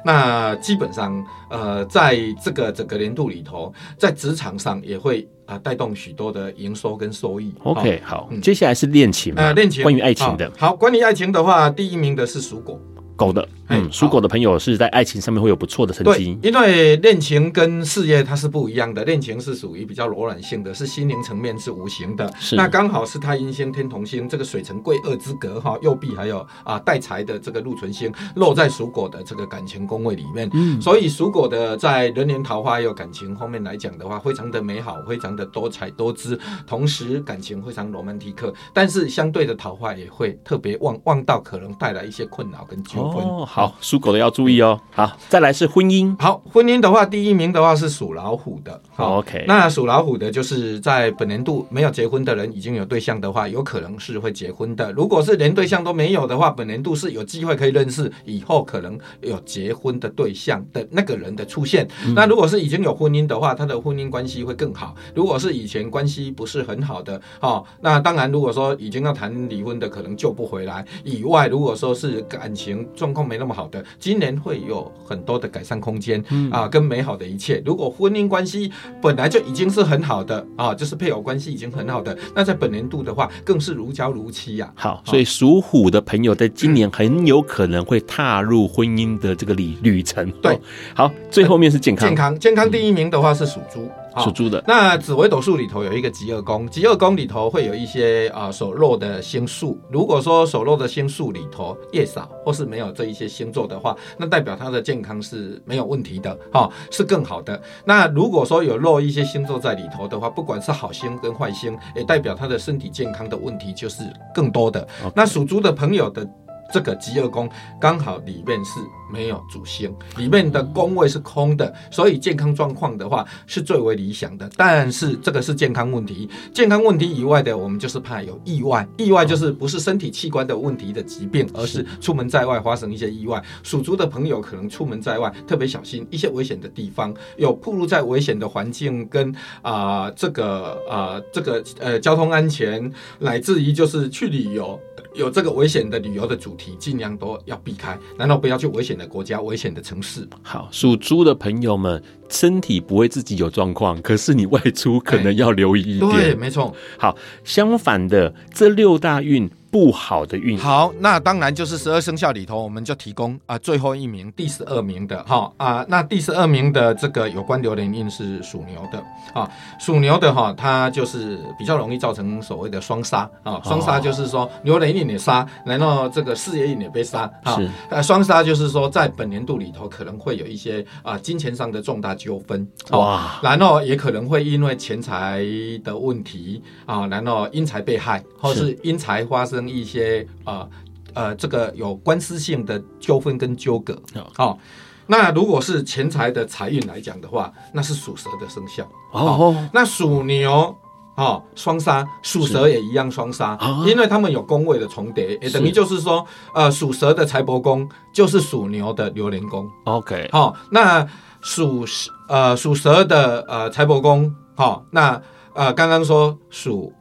[0.04, 5.26] 那基本上呃，在这个整个年度里头，在职场上也会。
[5.46, 7.52] 啊，带动许多的营收跟收益。
[7.64, 10.50] OK，好，嗯、接下来是恋情啊，恋情关于爱情的。
[10.56, 12.80] 好，关于爱情的话，第一名的是属狗。
[13.14, 16.38] 狗的，嗯，属狗的朋友是在爱情上面会有不错的成绩。
[16.42, 22.30] 因为恋情跟事业它是不一样的，恋情是属于比较柔软性的，是心灵层面，是无形的。
[22.38, 30.48] 是，那刚好是太阴星、天同星这个水城贵二之格哈，右臂还有啊带财的这个禄存星落在属狗的这个感情宫位里面。
[30.52, 43.22] 嗯，所以属狗的在人缘桃花还有感情方面来讲的话，非常的美好，非常的多彩多姿，同时感情非常罗曼蒂克，但是相对的桃花也会特别旺，旺到可能带来一些困扰跟纠纷。
[43.24, 44.80] 哦，好，属狗的要注意哦。
[44.90, 46.12] 好，再来是婚姻。
[46.20, 48.80] 好，婚姻的话，第一名的话是属老虎的。
[48.96, 49.44] 好，OK。
[49.46, 54.90] 那属老虎的，就是在本年度没有结婚的人，已经有对象的话，有可能是会结婚的。
[54.90, 61.86] 如果是连对象都没有的话，本年度是有机会可以认识以后可能有结婚的对象的那个人的出现。
[62.04, 64.96] 嗯、那如果是已经有婚姻的话，他的婚姻关系会更好。
[65.14, 70.84] 如果是以前关系不是很好的，哦，那当然，如果说已经要谈离婚的，可能救不回来。
[71.04, 77.62] 以外，如果说是感情状况没那么好的，今年会有很多的改善空间，嗯、啊，跟美好的一切。
[77.64, 78.70] 如果婚姻关系
[79.02, 84.80] 本来就已经是很好的啊，就是配偶关系已经很好的，那在本年度的话，更是如胶如漆呀、啊。
[84.80, 90.30] 好，所以属虎的朋友在今年很有可能会踏入婚姻的这个旅旅程。
[90.40, 90.58] 对，
[90.94, 93.88] 好，最后面是健康，健康，健康第一名的话是属猪。
[94.22, 99.78] 属猪的，那紫微斗数里头有一个疾厄宫，疾厄宫里头会有一些啊所落的星宿。
[99.90, 107.60] 如果说手落的星宿里头越少，或是没有这一些星座的话，那代表他的健康是没有问题的，哈，是更好的。
[107.84, 114.02] 那如果说有落一些星座在里头的话，不管是好星跟坏星，也代表他的身体健康的问题就是
[114.34, 114.86] 更多的。
[115.14, 116.28] 那属猪的朋友的。
[116.72, 117.48] 这个疾厄宫
[117.78, 118.80] 刚好里面是
[119.14, 124.50] 没有主星，里面的宫位是空的，所以健康状况的话是最为理想的。
[124.56, 128.84] 但是这个是健康问题，健康问题以外的，我们就是怕有意外。
[128.96, 133.40] 意外就是不是身体器官的问题的疾病，而是出门在外发生一些意外。
[133.62, 144.80] 属猪的朋友可能出门在外特别小心，一些危险的地方有暴露在危险的环境跟啊、呃、这个啊、呃、这个呃交通安全，乃至于就是去旅游。
[145.14, 150.28] 有这个危险的旅游的主题，尽量都要避开，难道不要去危险的国家、危险的城市。
[150.42, 156.10] 好，属猪的朋友们，身体不会自己有状况，可是你外出可能要留意一点。
[156.10, 156.74] 对，没错。
[156.98, 159.50] 好，相反的，这六大运。
[159.74, 169.02] 不好的运好，那当然就是十二生肖里头，我们就提供啊最后一名第十二名的哈啊，那第十二名的这个有关流年运是属牛的
[169.34, 169.50] 啊，
[169.80, 177.58] 属牛的哈，它就是比较容易造成所谓的双杀啊，双杀就是说流年运也杀，然后这个事业运也被杀啊，
[177.90, 185.44] 呃双杀就是说在本年度里头可能会有一些啊金钱上的重大纠纷哇，然后也可能会因为钱财
[185.82, 188.78] 的问题啊，然后因财被害，或是。
[188.82, 189.64] 因财发生。
[189.74, 190.68] 一些呃
[191.14, 194.00] 呃，这个有官司性的纠纷跟纠葛，
[194.34, 194.58] 好、哦，
[195.06, 198.84] 那如果是钱财的财运来讲的话，那是属蛇的生肖。
[199.12, 199.68] 哦，哦。
[199.72, 200.76] 那属牛
[201.16, 209.68] 哦，双杀属蛇也一样双杀，因为他们有宫位的重叠，也等于就是说，呃，属蛇的财帛宫就是属牛的流年宫。
[209.84, 211.06] OK，好，那
[211.44, 211.84] 属
[212.26, 215.20] 呃属蛇的呃财帛宫，好，那
[215.54, 216.92] 呃刚刚说属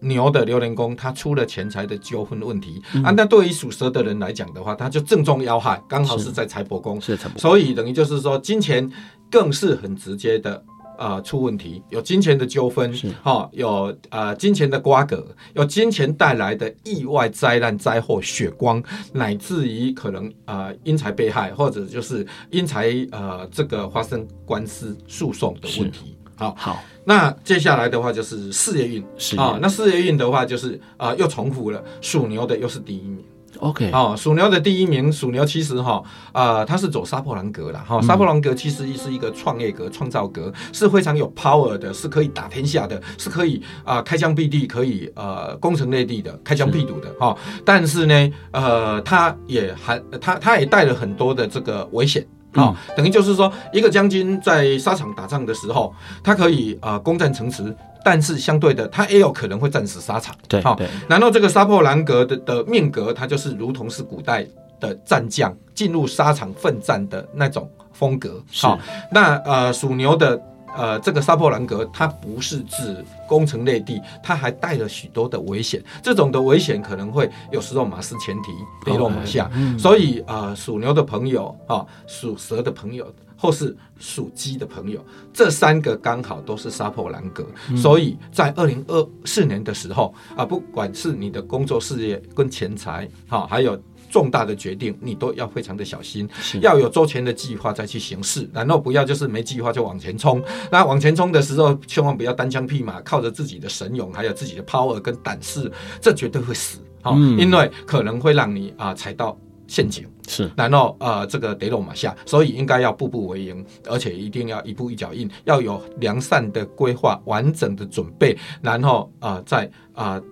[0.00, 3.12] 牛的流年宫，它出了钱财的纠纷问题、嗯、啊。
[3.16, 8.88] 那对于属蛇的人来讲的话，他就正中要害，刚好是在财帛宫，是所以等于就是说金钱
[9.28, 10.64] 更是很直接的。
[10.98, 12.92] 啊、呃，出问题有金钱的纠纷，
[13.22, 15.24] 哈、哦，有呃金钱的瓜葛，
[15.54, 18.82] 有金钱带来的意外灾难灾祸血光，
[19.12, 26.16] 乃至于可能呃因财被害，或者就是因财呃这个发生官司诉讼的问题。
[26.34, 33.24] 好，好，那接下来的话就是事业运，是啊、哦，那事业运的话就是啊、呃、又重复了，属牛的又是第一名。
[33.60, 36.02] OK，哦，属牛的第一名，属牛其实哈，
[36.32, 37.84] 啊、呃，它是走杀破狼格啦。
[37.86, 47.38] 哈、哦，杀破狼格其实是一个创业格、创造格，是非常有 power 的，是可以打天下的，是可以啊、呃、开疆辟地，可以呃攻城略地的，开疆辟土的哈、哦。
[47.64, 52.26] 但是呢，呃，它也还，它它也带了很多的这个危险。
[52.52, 57.74] 啊、哦，等于就是说，一个将军在沙场打仗的时候，他可以啊、呃、攻占城池，
[58.04, 60.34] 但是相对的，他也有可能会战死沙场。
[60.48, 64.46] 对，好、哦，然后这个杀破狼格的的命格，他就是如同是古代
[64.80, 68.42] 的战将进入沙场奋战的那种风格。
[68.60, 68.78] 好、哦，
[69.12, 70.40] 那呃属牛的。
[70.76, 75.82] 呃，这个杀破狼格，它不是指攻城略地，它还带了许多的危险。
[76.02, 78.52] 这种的危险可能会有时候马失前蹄，
[78.84, 79.50] 跌落马下。
[79.54, 87.46] 嗯、所以啊，属、呃、牛的朋友啊，属蛇的朋友，或是属鸡的朋友，这三个刚好都是杀破狼格。
[87.70, 93.80] 嗯、所以在二零二四年的时候啊，不管是你的工作事业跟钱财，哈、啊，还有。
[94.08, 96.28] 重大的决定，你都要非常的小心，
[96.60, 100.42] 要有周全的计划再去行事，然后不要就是没计划就往前冲。
[100.70, 107.12] 那往前冲的时候，千万不要单枪匹马，靠着自己的神勇，还有自己的 power 跟胆识，这绝对会死啊！
[107.14, 119.68] 嗯、因为可能会让你啊踩到陷阱，是，然后呃这个得落马下，所以应该要步步为营，而且一定要一步一脚印，要有良善的规划、完整的准备，然后啊、呃、再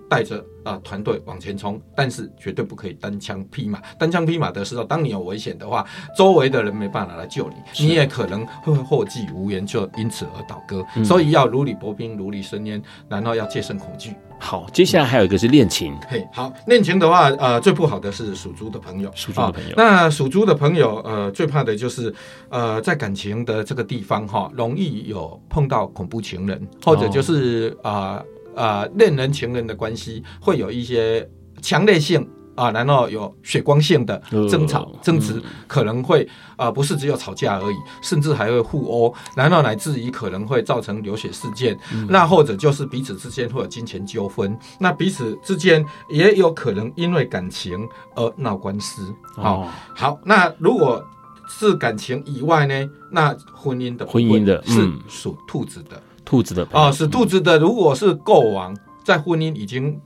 [0.09, 0.45] 带着。
[0.67, 3.81] 啊，团队往前冲，但是绝对不可以单枪匹马。
[4.01, 5.87] 单枪匹马的时候，当你有危险的话，
[6.19, 10.85] 周围的人没办法来救你，你也可能会后继无援，就因此而倒戈。
[10.97, 14.13] 嗯、所以要如履薄冰，如履深渊，然后要戒慎恐惧。
[14.41, 15.97] 好，接下来还有一个是恋情。
[16.09, 19.09] 嘿，好，恋情的话，呃，最不好的是属猪的朋友。
[19.15, 22.15] 属猪的朋友，哦、那属猪的朋友，呃，最怕的就是，
[22.49, 27.91] 呃，在感情的这个地方，哈、哦，容易有碰到恐怖情人，或者就是啊。
[27.91, 28.27] 哦呃
[28.57, 31.29] 呃，恋人情人的关系会有一些
[31.61, 32.27] 强烈性
[32.57, 36.25] 啊，然后有血光性的争吵、呃、争执，可能会
[36.57, 41.79] 啊、呃，不是只有吵架而已，甚至还会互殴，然后乃至于可能会造成流血事件。
[41.95, 49.15] 嗯、那或者就是彼此之间会有金钱纠纷，那彼此之间也有可能因为感情而闹官司。
[49.35, 51.05] 好、哦，好，那如果
[51.49, 52.91] 是感情以外呢？
[53.11, 56.03] 那婚姻的婚姻的是属兔子的。
[56.25, 57.57] 兔子的啊、哦，是兔子的。
[57.57, 59.97] 如果是过往在婚姻已经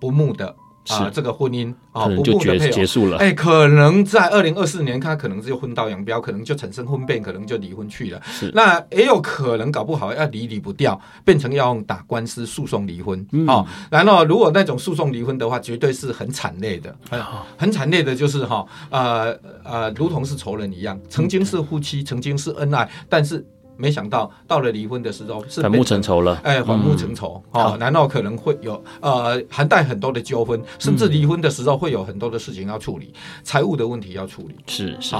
[0.00, 0.52] 不睦的
[0.88, 3.18] 啊，这个婚姻啊，不睦的配偶结束了。
[3.18, 8.20] 哎，可能在二零二四年，他可能就分道扬镳，可能就产生婚变，可能就离婚去了。
[8.24, 13.64] 是，那也有可能搞不好要离离不掉，变成要用打官司诉讼离婚哦。
[13.90, 17.22] 然后，如果那种诉讼离婚的话，绝对是很惨烈的，很
[17.56, 23.46] 很惨烈的，就是哈呃呃，如同是仇人一样，曾经是夫妻，曾经是恩爱，但是。
[23.82, 27.76] 没想到到了离婚的时候是反目成仇了，哎，反目成仇啊！
[27.80, 33.12] 然后可能会有呃，含带很多的纠纷，甚至离婚的时候会有很多的事情要处理，
[33.42, 34.54] 财务的问题要处理。
[34.68, 35.16] 是是。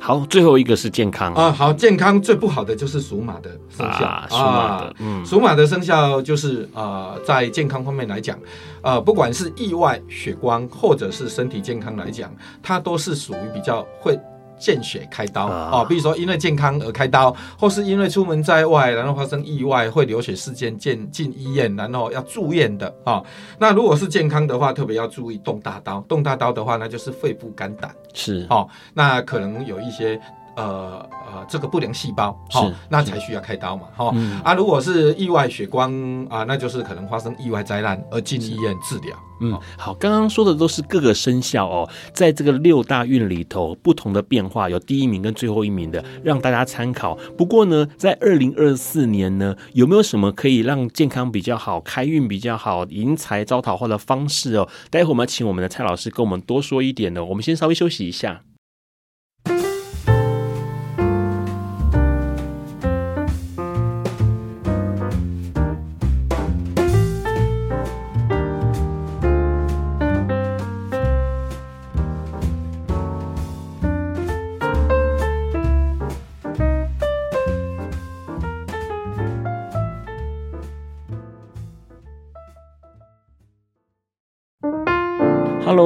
[0.00, 1.34] 好，最后一个是健康。
[1.34, 4.06] 啊，好，健康最不好的就是属马的生肖。
[4.06, 8.38] 啊，属马的，嗯，属马的生肖就是呃，在健康方面来讲，
[8.80, 14.18] 呃，不管是意外血光或者是身体健康来讲，它都是属于比较会。
[14.58, 23.26] 见血开刀啊、哦，比如说因为健康而开刀，或是因为出门在外，然后发生意外会流血事件进进医院，然后要住院的啊、哦。
[23.58, 26.00] 那如果是健康的话，特别要注意动大刀。
[26.08, 30.20] 动大刀的话，那就是肺部肝胆是哦，那可能有一些。
[30.58, 35.92] 呃呃，这个不良细胞，好、哦，那才需要开刀嘛，哈、哦嗯、啊，如果是意外血光
[36.28, 39.16] 啊，那就是可能发生意外灾难而进医院治疗。
[39.40, 47.16] 嗯，好，刚刚说的都是各个生肖哦，在这个六大运里头不同的变化，有第一名跟最后一名的，让大家参考。
[47.36, 54.68] 不过呢，在二零二四年呢，有没有什么可以让健康比较好、开运比较好、迎财招桃花的方式哦？
[54.90, 57.24] 待会我们要请我们的蔡老师跟我们多说一点呢。
[57.24, 58.40] 我们先稍微休息一下。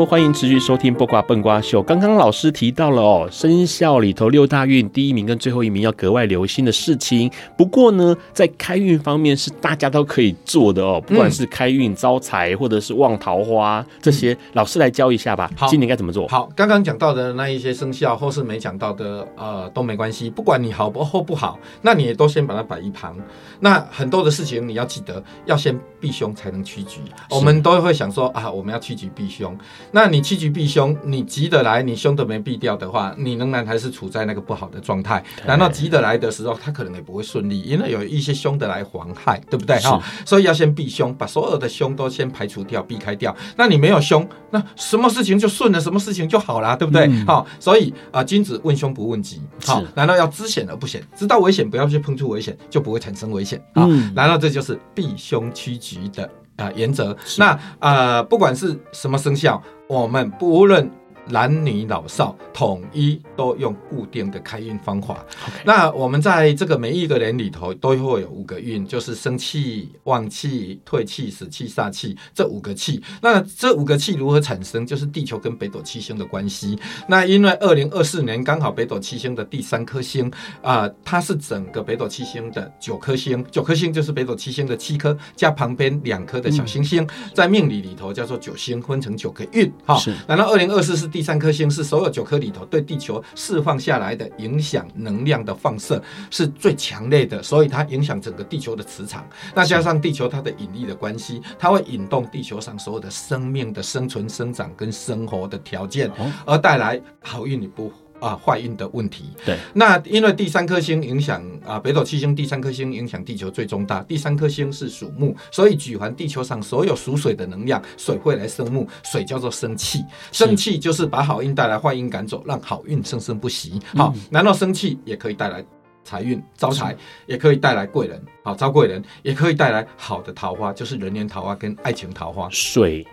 [0.02, 1.80] Hello，欢迎持续收听《卜卦笨瓜秀》。
[1.84, 7.30] 刚刚老师提到了哦，生肖里头六大运第一名跟最后一名要格外留心的事情。
[7.56, 15.48] 不过呢，在开运方面是大家都可以做的哦，不管是开运招财或者是旺桃花这些，老师来教一下吧。
[15.56, 16.26] 好，今年该怎么做？
[16.26, 20.28] 好，刚刚讲到的那一些生肖或是没讲到的，呃，都没关系。
[20.28, 23.16] 不管你好不或不好，那你也都先把它摆一旁。
[23.60, 26.98] 那很多的事情你要记得，要先避凶才能趋吉。
[27.30, 29.56] 我们都会想说啊，我们要趋吉避凶。
[29.92, 35.22] 那你趋吉避凶，你急得来，你凶都没避掉的话，你仍然还是处在那个不好的状态。
[35.46, 39.78] 难道急得来的时候，他可能也不会顺利，因为有一些凶得来妨害，对不对？
[39.80, 43.36] 哈，所以要先避凶，把所有的凶都先排除掉、避开掉。
[43.56, 47.06] 那你没有凶，那什么事情就顺了，什么事情就好了，对不对？
[47.26, 49.42] 好、嗯，所以啊、呃，君子问凶不问吉。
[49.64, 51.02] 好，难道要知险而不险？
[51.14, 53.86] 知道危险，不要去碰触危险，就不会产生危险啊。
[54.14, 56.28] 难道这就是避凶趋吉的？
[56.62, 57.16] 啊，原则。
[57.38, 60.90] 那呃，不管是什么生肖，我们不论。
[61.28, 65.24] 男女老少统一都用固定的开运方法。
[65.64, 73.02] 那我们在这个每一个人里头都会有五个运，就是生气、旺气、退气、死气、煞气这五个气。
[73.20, 74.84] 那这五个气如何产生？
[74.86, 76.78] 就是地球跟北斗七星的关系。
[77.08, 89.72] 那因为二零二四年刚好北斗七星的第三颗星啊、呃，它是整个北斗七星的九颗星，九颗星就是北斗七星的七颗加旁边两颗的小星星，嗯、在命理里头叫做九星，分成九个运。
[89.86, 90.12] 哈，是。
[90.26, 99.28] 然后二零二四是第三颗星是所有九颗里头对地球释放下来的影响能量的放射是最强烈的，所以它影响整个地球的磁场。
[99.54, 106.10] 那加上地球它的引力的关系，它会引动地球上所有的生命的生存、生长跟生活的条件，
[106.46, 107.92] 而带来好运与不。
[108.22, 109.24] 啊，坏运的问题。
[109.44, 114.00] 对，那因为第三颗星影响啊，北斗七星第三颗星影响地球最重大。
[114.04, 123.80] 第三颗星是属木，所以举凡地球上所有属水的能量，水会来生木，水叫做生气，生气就是把好运带来，坏运赶走，让好运生生不息。
[123.96, 125.64] 好，难道生气也可以带来
[126.04, 126.96] 财运招财，
[127.26, 132.48] 也可以带来贵人，好招贵人，也可以带来好的桃花，就是人缘桃花跟爱情桃花。
[132.52, 133.04] 水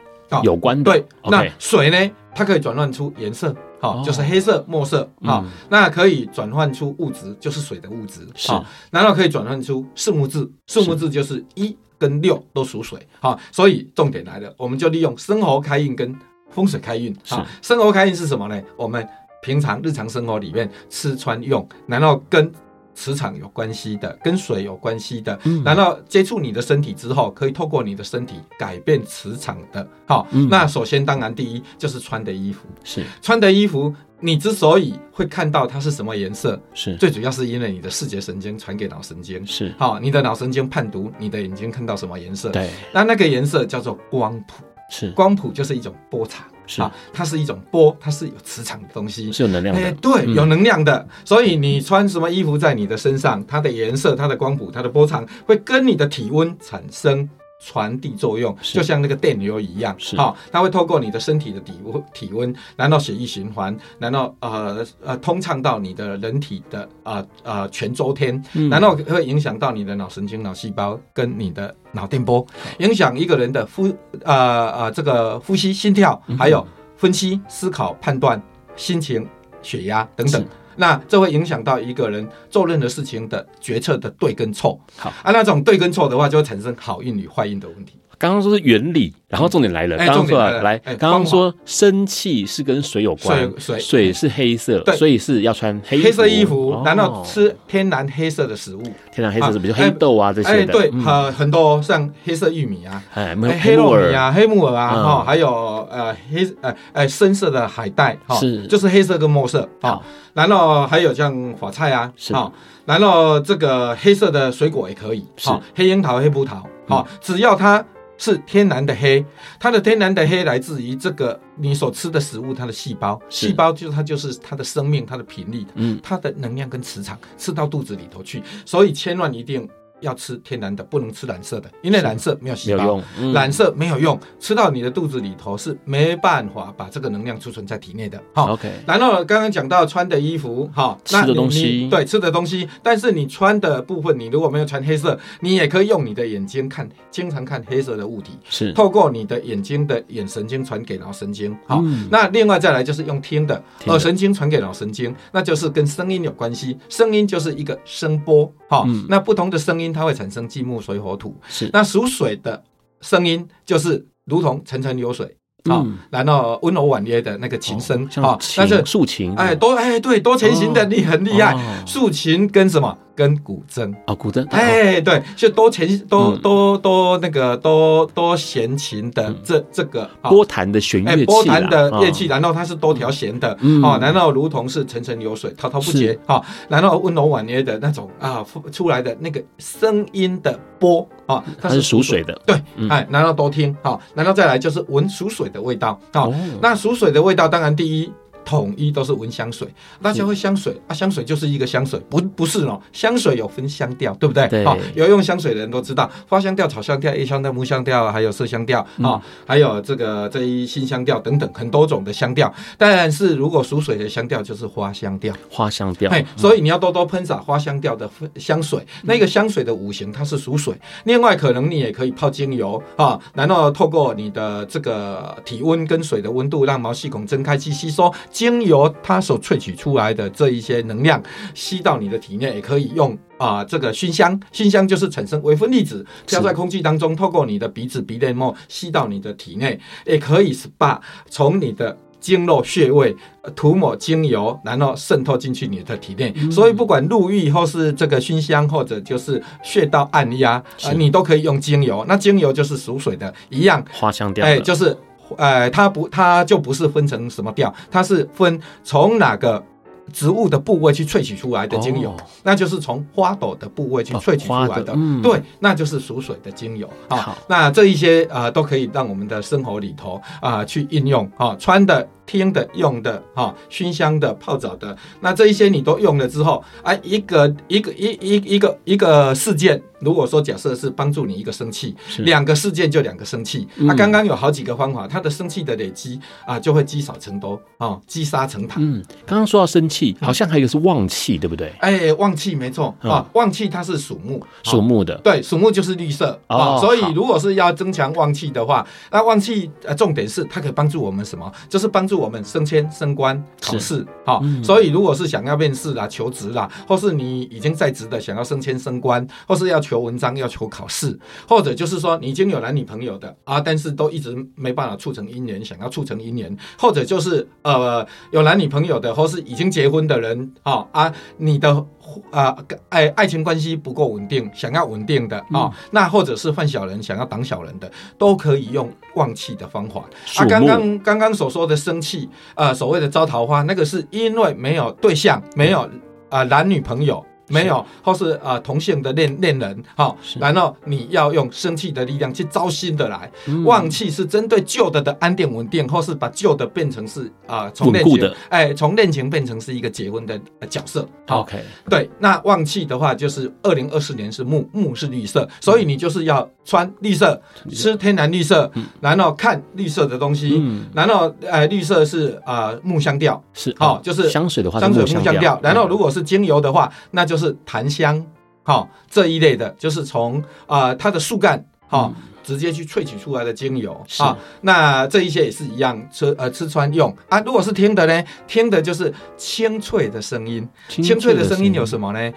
[0.43, 3.55] 有关的，对，那水呢，它可以转换出颜色。
[3.79, 16.15] 好，就是黑色、墨色，好，那可以转换出物质，就是水的物质，好，然后可以转换出四木字，四木字就是一跟六都属水，好，所以重点来了，我们就利用生活开运跟
[16.49, 18.61] 风水开运，哦，生活开运是什么呢？
[18.75, 19.07] 我们
[19.41, 22.51] 平常日常生活里面吃穿用，然后跟。
[22.93, 29.87] 磁场有关系的，跟水有关系的，嗯，然后接触你的身体之后，可以透过你的身体改变磁场的。
[30.05, 33.03] 好，嗯，那首先当然第一就是穿的衣服，是。
[33.21, 36.95] 穿的衣服，你之所以会看到它是什么颜色，是。
[36.97, 39.73] 最主要是因为你的视觉神经传给脑神经，是。
[39.77, 46.45] 好，你的脑神经判读你的眼睛看到什么颜色，对，那那个颜色叫做光谱，是光谱就是一种波长。
[46.71, 49.81] 是啊，它是一种波，它是有磁场的东西，是有能量的。
[49.81, 50.97] 欸、对，有能量的。
[50.99, 57.27] 嗯、所以你穿什么衣服在你的身上，它的颜色、它的光谱、它的波长，会跟你的体温产生。
[57.59, 68.41] 传递作用就像那个电流一样，好，它会透过你的身体的体温，体温，然后血液循环，然后呃呃通畅到你的人体的呃呃全周天，
[68.71, 72.45] 然后会影响到你的脑神经、脑细胞跟你的脑电波，
[72.79, 73.93] 影响一个人的呼
[74.23, 78.41] 呃呃这个呼吸、心跳，还有分析、思考、判断、
[78.77, 79.27] 心情、
[79.61, 80.45] 血压等等。
[80.79, 84.79] 那这会影响到一个人做任何事情的决策的对跟错。
[84.95, 87.99] 好啊，那种对跟错的话，就会产生好运与坏运的问题。
[88.17, 89.95] 刚刚说是原理，然后重点来了。
[89.97, 98.81] 刚刚说来，刚刚说生气是跟水有关，水水是黑色，所以是要穿黑黑色衣服，然后吃天然黑色的食物。
[99.11, 100.73] 天然黑色是比如黑豆啊这些的。
[100.73, 104.75] 对，很很多像黑色玉米啊，哎，黑糯米啊，黑木耳。
[104.75, 108.65] 啊，哈，还有呃黑呃呃深色的海带，哈，是。
[108.65, 110.01] 就是黑色跟墨色，哈，
[110.33, 112.51] 然后还有像花菜啊，好，
[112.85, 117.85] 然后这个黑色的水果也可以，好，黑樱桃、黑葡萄，好，只要它。
[118.19, 119.25] 是天然的黑，
[119.59, 129.67] 它的天然的黑来自于这个你所吃的食物，它的细胞，细胞就是它就是它的生命，它的频率，嗯，它的能量跟磁场，吃到肚子里头去，所以千万一定。
[130.01, 133.01] 要吃天然的，不能吃染色的，因为染色没有细胞，
[133.33, 138.21] 染色没有用，吃到你的肚子里头是没办法把这个能量储存在体内的。
[138.33, 138.71] 好，OK。
[138.87, 142.67] 然后刚刚讲到穿的衣服，哈，吃的东西，对，吃的东西。
[142.81, 151.55] 但是你穿的部分，你如果没有穿黑色，你也可以用你的眼睛看，经常看黑色的物体，是透过你的眼睛的眼神经传给脑神经。
[151.67, 158.51] 好，那另外再来就是用听的耳神经传给脑神经，那就是跟声音有关系，声音就是一个声波。
[158.69, 159.88] 好，那不同的声音。
[159.91, 161.69] 它会产生金木水火土，是。
[161.73, 162.63] 那属水的
[163.01, 165.35] 声音就是如同层层流水，
[165.65, 172.97] 啊，然后温柔婉约的那个琴声，啊，但是竖琴，哎，多哎对，多琴型的你很厉害，竖琴跟什么？
[173.19, 173.93] 跟古筝。
[174.07, 183.51] 哦，古筝，哎，对，就多弦多多多那个多多弦琴的这这个拨弹的弦乐器，拨弹的乐器，然后它是多条弦的，
[183.83, 192.55] 哦，然后如同是层层流水，滔滔不绝，哈，然后温柔婉约的那种啊，出来的那个声音的波啊，它是属水的，对，
[192.87, 198.09] 哎，然后多听，好，然后再来就是闻属水的味道，好，那属水的味道，当然第一。
[198.49, 199.67] 统一都是闻香水，
[200.01, 204.47] 大家会香水啊，香水就是一个香水，不不是哦，香水有分香调，对不对？
[204.47, 204.65] 对。
[204.65, 212.51] 好，有用香水的人都知道，花香调、草香调、叶香调、木香调，还有麝香调啊，还有这个这一新香调等等很多种的香调。
[212.75, 216.09] 但是如果属水的香调就是花香调，花香调。
[216.09, 218.83] 哎，所以你要多多喷洒花香调的香水。
[219.03, 220.73] 那个香水的五行它是属水，
[221.03, 228.11] 另外可能你也可以泡精油啊，然后透过你的这个体温跟水的温度，让毛细孔睁开去吸收。
[228.39, 231.21] 精油它所萃取出来的这一些能量
[231.53, 240.97] 吸到你的体内，也可以用啊、呃，这个熏香，熏香就是产生微分粒子飘在空气当中，透过你的鼻子鼻黏膜吸到你的体内，也可以 SPA
[241.29, 243.13] 从你的经络穴位
[243.57, 246.31] 涂抹精油，然后渗透进去你的体内。
[246.37, 252.05] 嗯、所以不管入浴或是这个熏香，或者就是穴道按压，呃，你都可以用精油。
[252.07, 254.95] 那精油就是属水的，一样花香调，哎，就是。
[255.37, 259.63] 呃，它不，它就不是分成什么调，它是分从哪个
[260.09, 267.17] 植物的部位去萃取出来的精油，哦、那就是从花朵的部位去萃取出来的，对，那就是属水的精油啊。
[267.17, 272.07] 好那这一些啊、呃，都可以让我们的生活里头啊、呃、去应用啊，穿的。
[272.29, 283.67] 听的、用的、啊、熏香的、泡澡的，那这一些你都用了之后，啊，一个一个一一一个一个事件，如果说假设是帮助你一个生气，两个事件就两个生气。
[283.87, 288.75] 他刚刚有好几个方法，它的生气的累积啊，就会积少成多啊，积沙成塔。
[288.79, 291.73] 嗯，刚刚说到生气，好像还有是旺气，对不对？
[291.79, 296.77] 哎，旺气没错啊，旺气它是属木，属木的，对，属木就是绿色啊。
[296.77, 301.51] 所以如果是要增强旺气的话，那旺气呃，重点是它可以帮助我们什么？
[301.67, 302.19] 就是帮助。
[302.19, 321.85] 我们升迁、升官、考试，好，所以如果是想要面试啦、求职啦，或是你已经在职的想要升迁、升官，或是要求文章、要求考试，或者就是说你已经有男女朋友的啊，但是都一直没办法促成姻缘，想要促成姻缘，或者就是呃有男女朋友的，或是已经结婚的人，哦啊，你的。
[322.31, 322.57] 啊，
[322.89, 330.01] 爱爱情关系不够稳定，想要稳定的啊，哦嗯、那或者是犯小人，想要挡小人的，都可以用旺气的方法。
[330.37, 337.23] 啊，刚刚刚刚所说的生气，呃，所谓的招桃花，那个是因为没有对象，没有啊、呃、男女朋友。
[337.49, 350.39] 没有，或是啊、呃、同性的恋恋人，好，是然后你要用生气的力量去招新的来，嗯、旺气是针对旧的的安定稳定，或是把旧的变成是啊从恋情，哎从恋情变成是一个结婚的
[350.69, 351.07] 角色。
[351.27, 367.38] OK，对，那旺气的话就是二零二四年是木，木是绿色，所以你就是要穿绿色，嗯、吃天然绿色，嗯、然后看绿色的东西，嗯、然后呃绿色是啊、呃、木香调，是好，哦、就是香水的话香水木香调，然后如果是精油的话，那就是。
[367.39, 368.23] 是檀香，
[368.61, 374.37] 好、哦、这一类的，就是从啊、呃、它的树干，好、哦嗯、直接去萃取出来的精油啊、哦。
[374.61, 377.39] 那这一些也是一样，吃呃吃穿用啊。
[377.41, 382.33] 如果是听的呢，听的就是清脆的声音，清脆的声音有什么呢？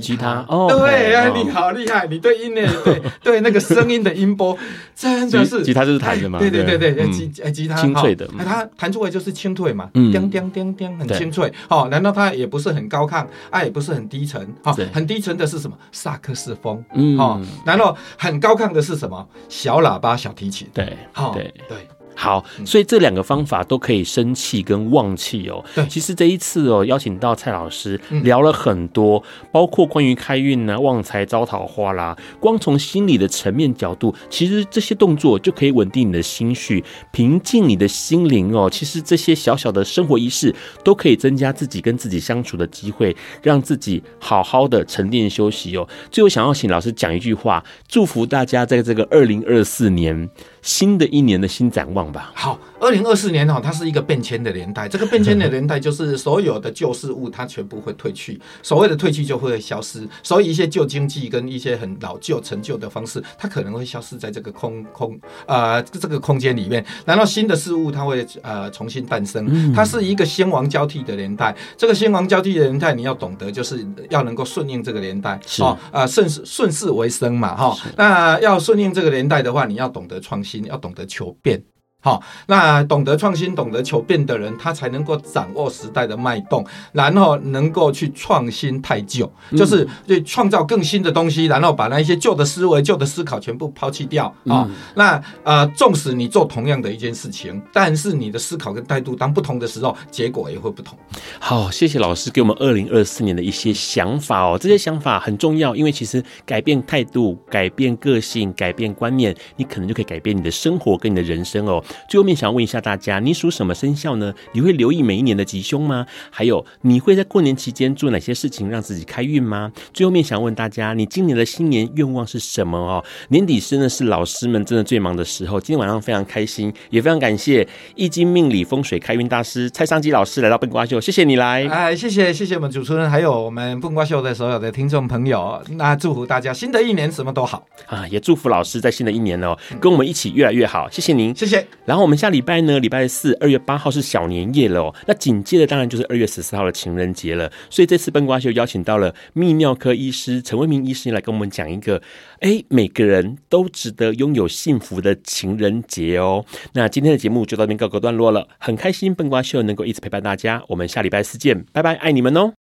[0.00, 0.44] 吉他。
[0.48, 4.56] 哦，对啊，你好厉害，你对音乐，对 对那个声音的音波
[4.94, 6.92] 真的是吉他就是弹的嘛，对对对。
[6.94, 11.52] 对，吉吉他清脆的，它弹出来就是清脆嘛，叮叮叮叮，很清脆。
[11.68, 15.76] 好，难道它也不是很高亢，啊，也不是很低沉，好，很低沉的是什么？
[15.92, 19.26] 萨克斯风，嗯，好，然后很高亢的是什么？
[19.48, 21.52] 小喇叭、小提琴，对，好，对。
[21.68, 21.76] 对。
[22.14, 25.64] 好，所以这两个方法都可以生气跟旺气哦。
[25.74, 32.16] 对，其实这一次哦，邀请到蔡老师聊了很多，嗯、包括关于开运呢、啊、旺财、招桃花啦。
[32.40, 38.70] 光从心理的层面角度，其实这些动作就可以稳定你的心绪，平静你的心灵哦。
[38.70, 40.54] 其实这些小小的生活仪式
[40.84, 45.86] 都可以增加自己跟自己相处的机会，让自己好好的沉淀休息哦。
[46.10, 50.28] 最后想要请老师讲一句话，祝福大家在这个二零二四年。
[50.64, 52.32] 新的一年的新展望吧。
[52.34, 54.88] 好，二零二四年哈，它是一个变迁的年代。
[54.88, 60.08] 这个变迁的年代就是所有的旧事物它全部会退去，所谓的退去就会消失。
[60.22, 66.82] 所以一些旧经济跟一些很老旧陈旧的方式，它可能会消失在这个空空呃这个空间里面。
[67.04, 69.74] 然后新的事物它会呃重新诞生。
[69.74, 71.54] 它是一个先王交替的年代。
[71.76, 75.38] 这个先王交替的年代，你要懂得就是要能够顺应这个年代。
[75.46, 75.62] 是
[75.92, 77.76] 啊，顺势顺势为生嘛哈。
[77.98, 80.53] 那要顺应这个年代的话，你要懂得创新。
[80.64, 81.62] 要懂得求变，
[82.04, 94.68] 好，那懂得创新、懂得求变的人，他才能够掌握时代的脉动，然后能够去创新太旧，就是去创造更新的东西，然后把那一些旧的思维、旧的思考全部抛弃掉啊。
[94.94, 100.98] 那呃，纵使你做同样的一件事情，但是你的思考跟态度当不同的时候，结果也会不同。
[101.38, 111.82] 好，谢谢老师给我们二零二四年的一些想法哦，这些想法很重要，因为其实改变态度、改变个性、改变观念，你可能就可以改变你的生活跟你的人生哦。
[112.08, 114.32] 最后面想要问一下大家，你属什么生肖呢？
[114.52, 116.06] 你会留意每一年的吉凶吗？
[116.30, 119.72] 还有，你会在过年期间做哪些事情让自己开运吗？
[119.92, 123.04] 最后面想问大家，你今年的新年愿望是什么哦？
[123.28, 125.60] 年底真的是老师们真的最忙的时候。
[125.60, 131.66] 今天晚上非常开心，也非常感谢易经命理风水开运大师蔡尚基老师来到笨瓜秀，谢谢你来。
[131.68, 135.62] 哎，谢谢谢谢我们主持人，还有我们笨瓜秀的所有的听众朋友。
[135.72, 138.06] 那祝福大家新的一年什么都好啊！
[138.08, 140.88] 也祝福老师在新的一年哦，跟我们一起越来越好。
[140.90, 141.66] 谢谢您，谢谢。
[141.84, 144.94] 然后我们下礼拜呢，礼拜四二月八号是小年夜了哦。
[145.06, 147.50] 那紧接着当然就是二月十四号的情人节了。
[147.68, 152.00] 所以这次笨瓜秀邀请到了泌尿科医师陈威明医师来跟我们讲一个，
[152.40, 156.44] 哎，每个人都值得拥有幸福的情人节哦。
[156.72, 160.62] 那今天的节目就到这边告个段落了，很开心笨瓜秀能够一直陪伴大家。
[160.68, 162.63] 我们下礼拜四见，拜拜，爱你们哦。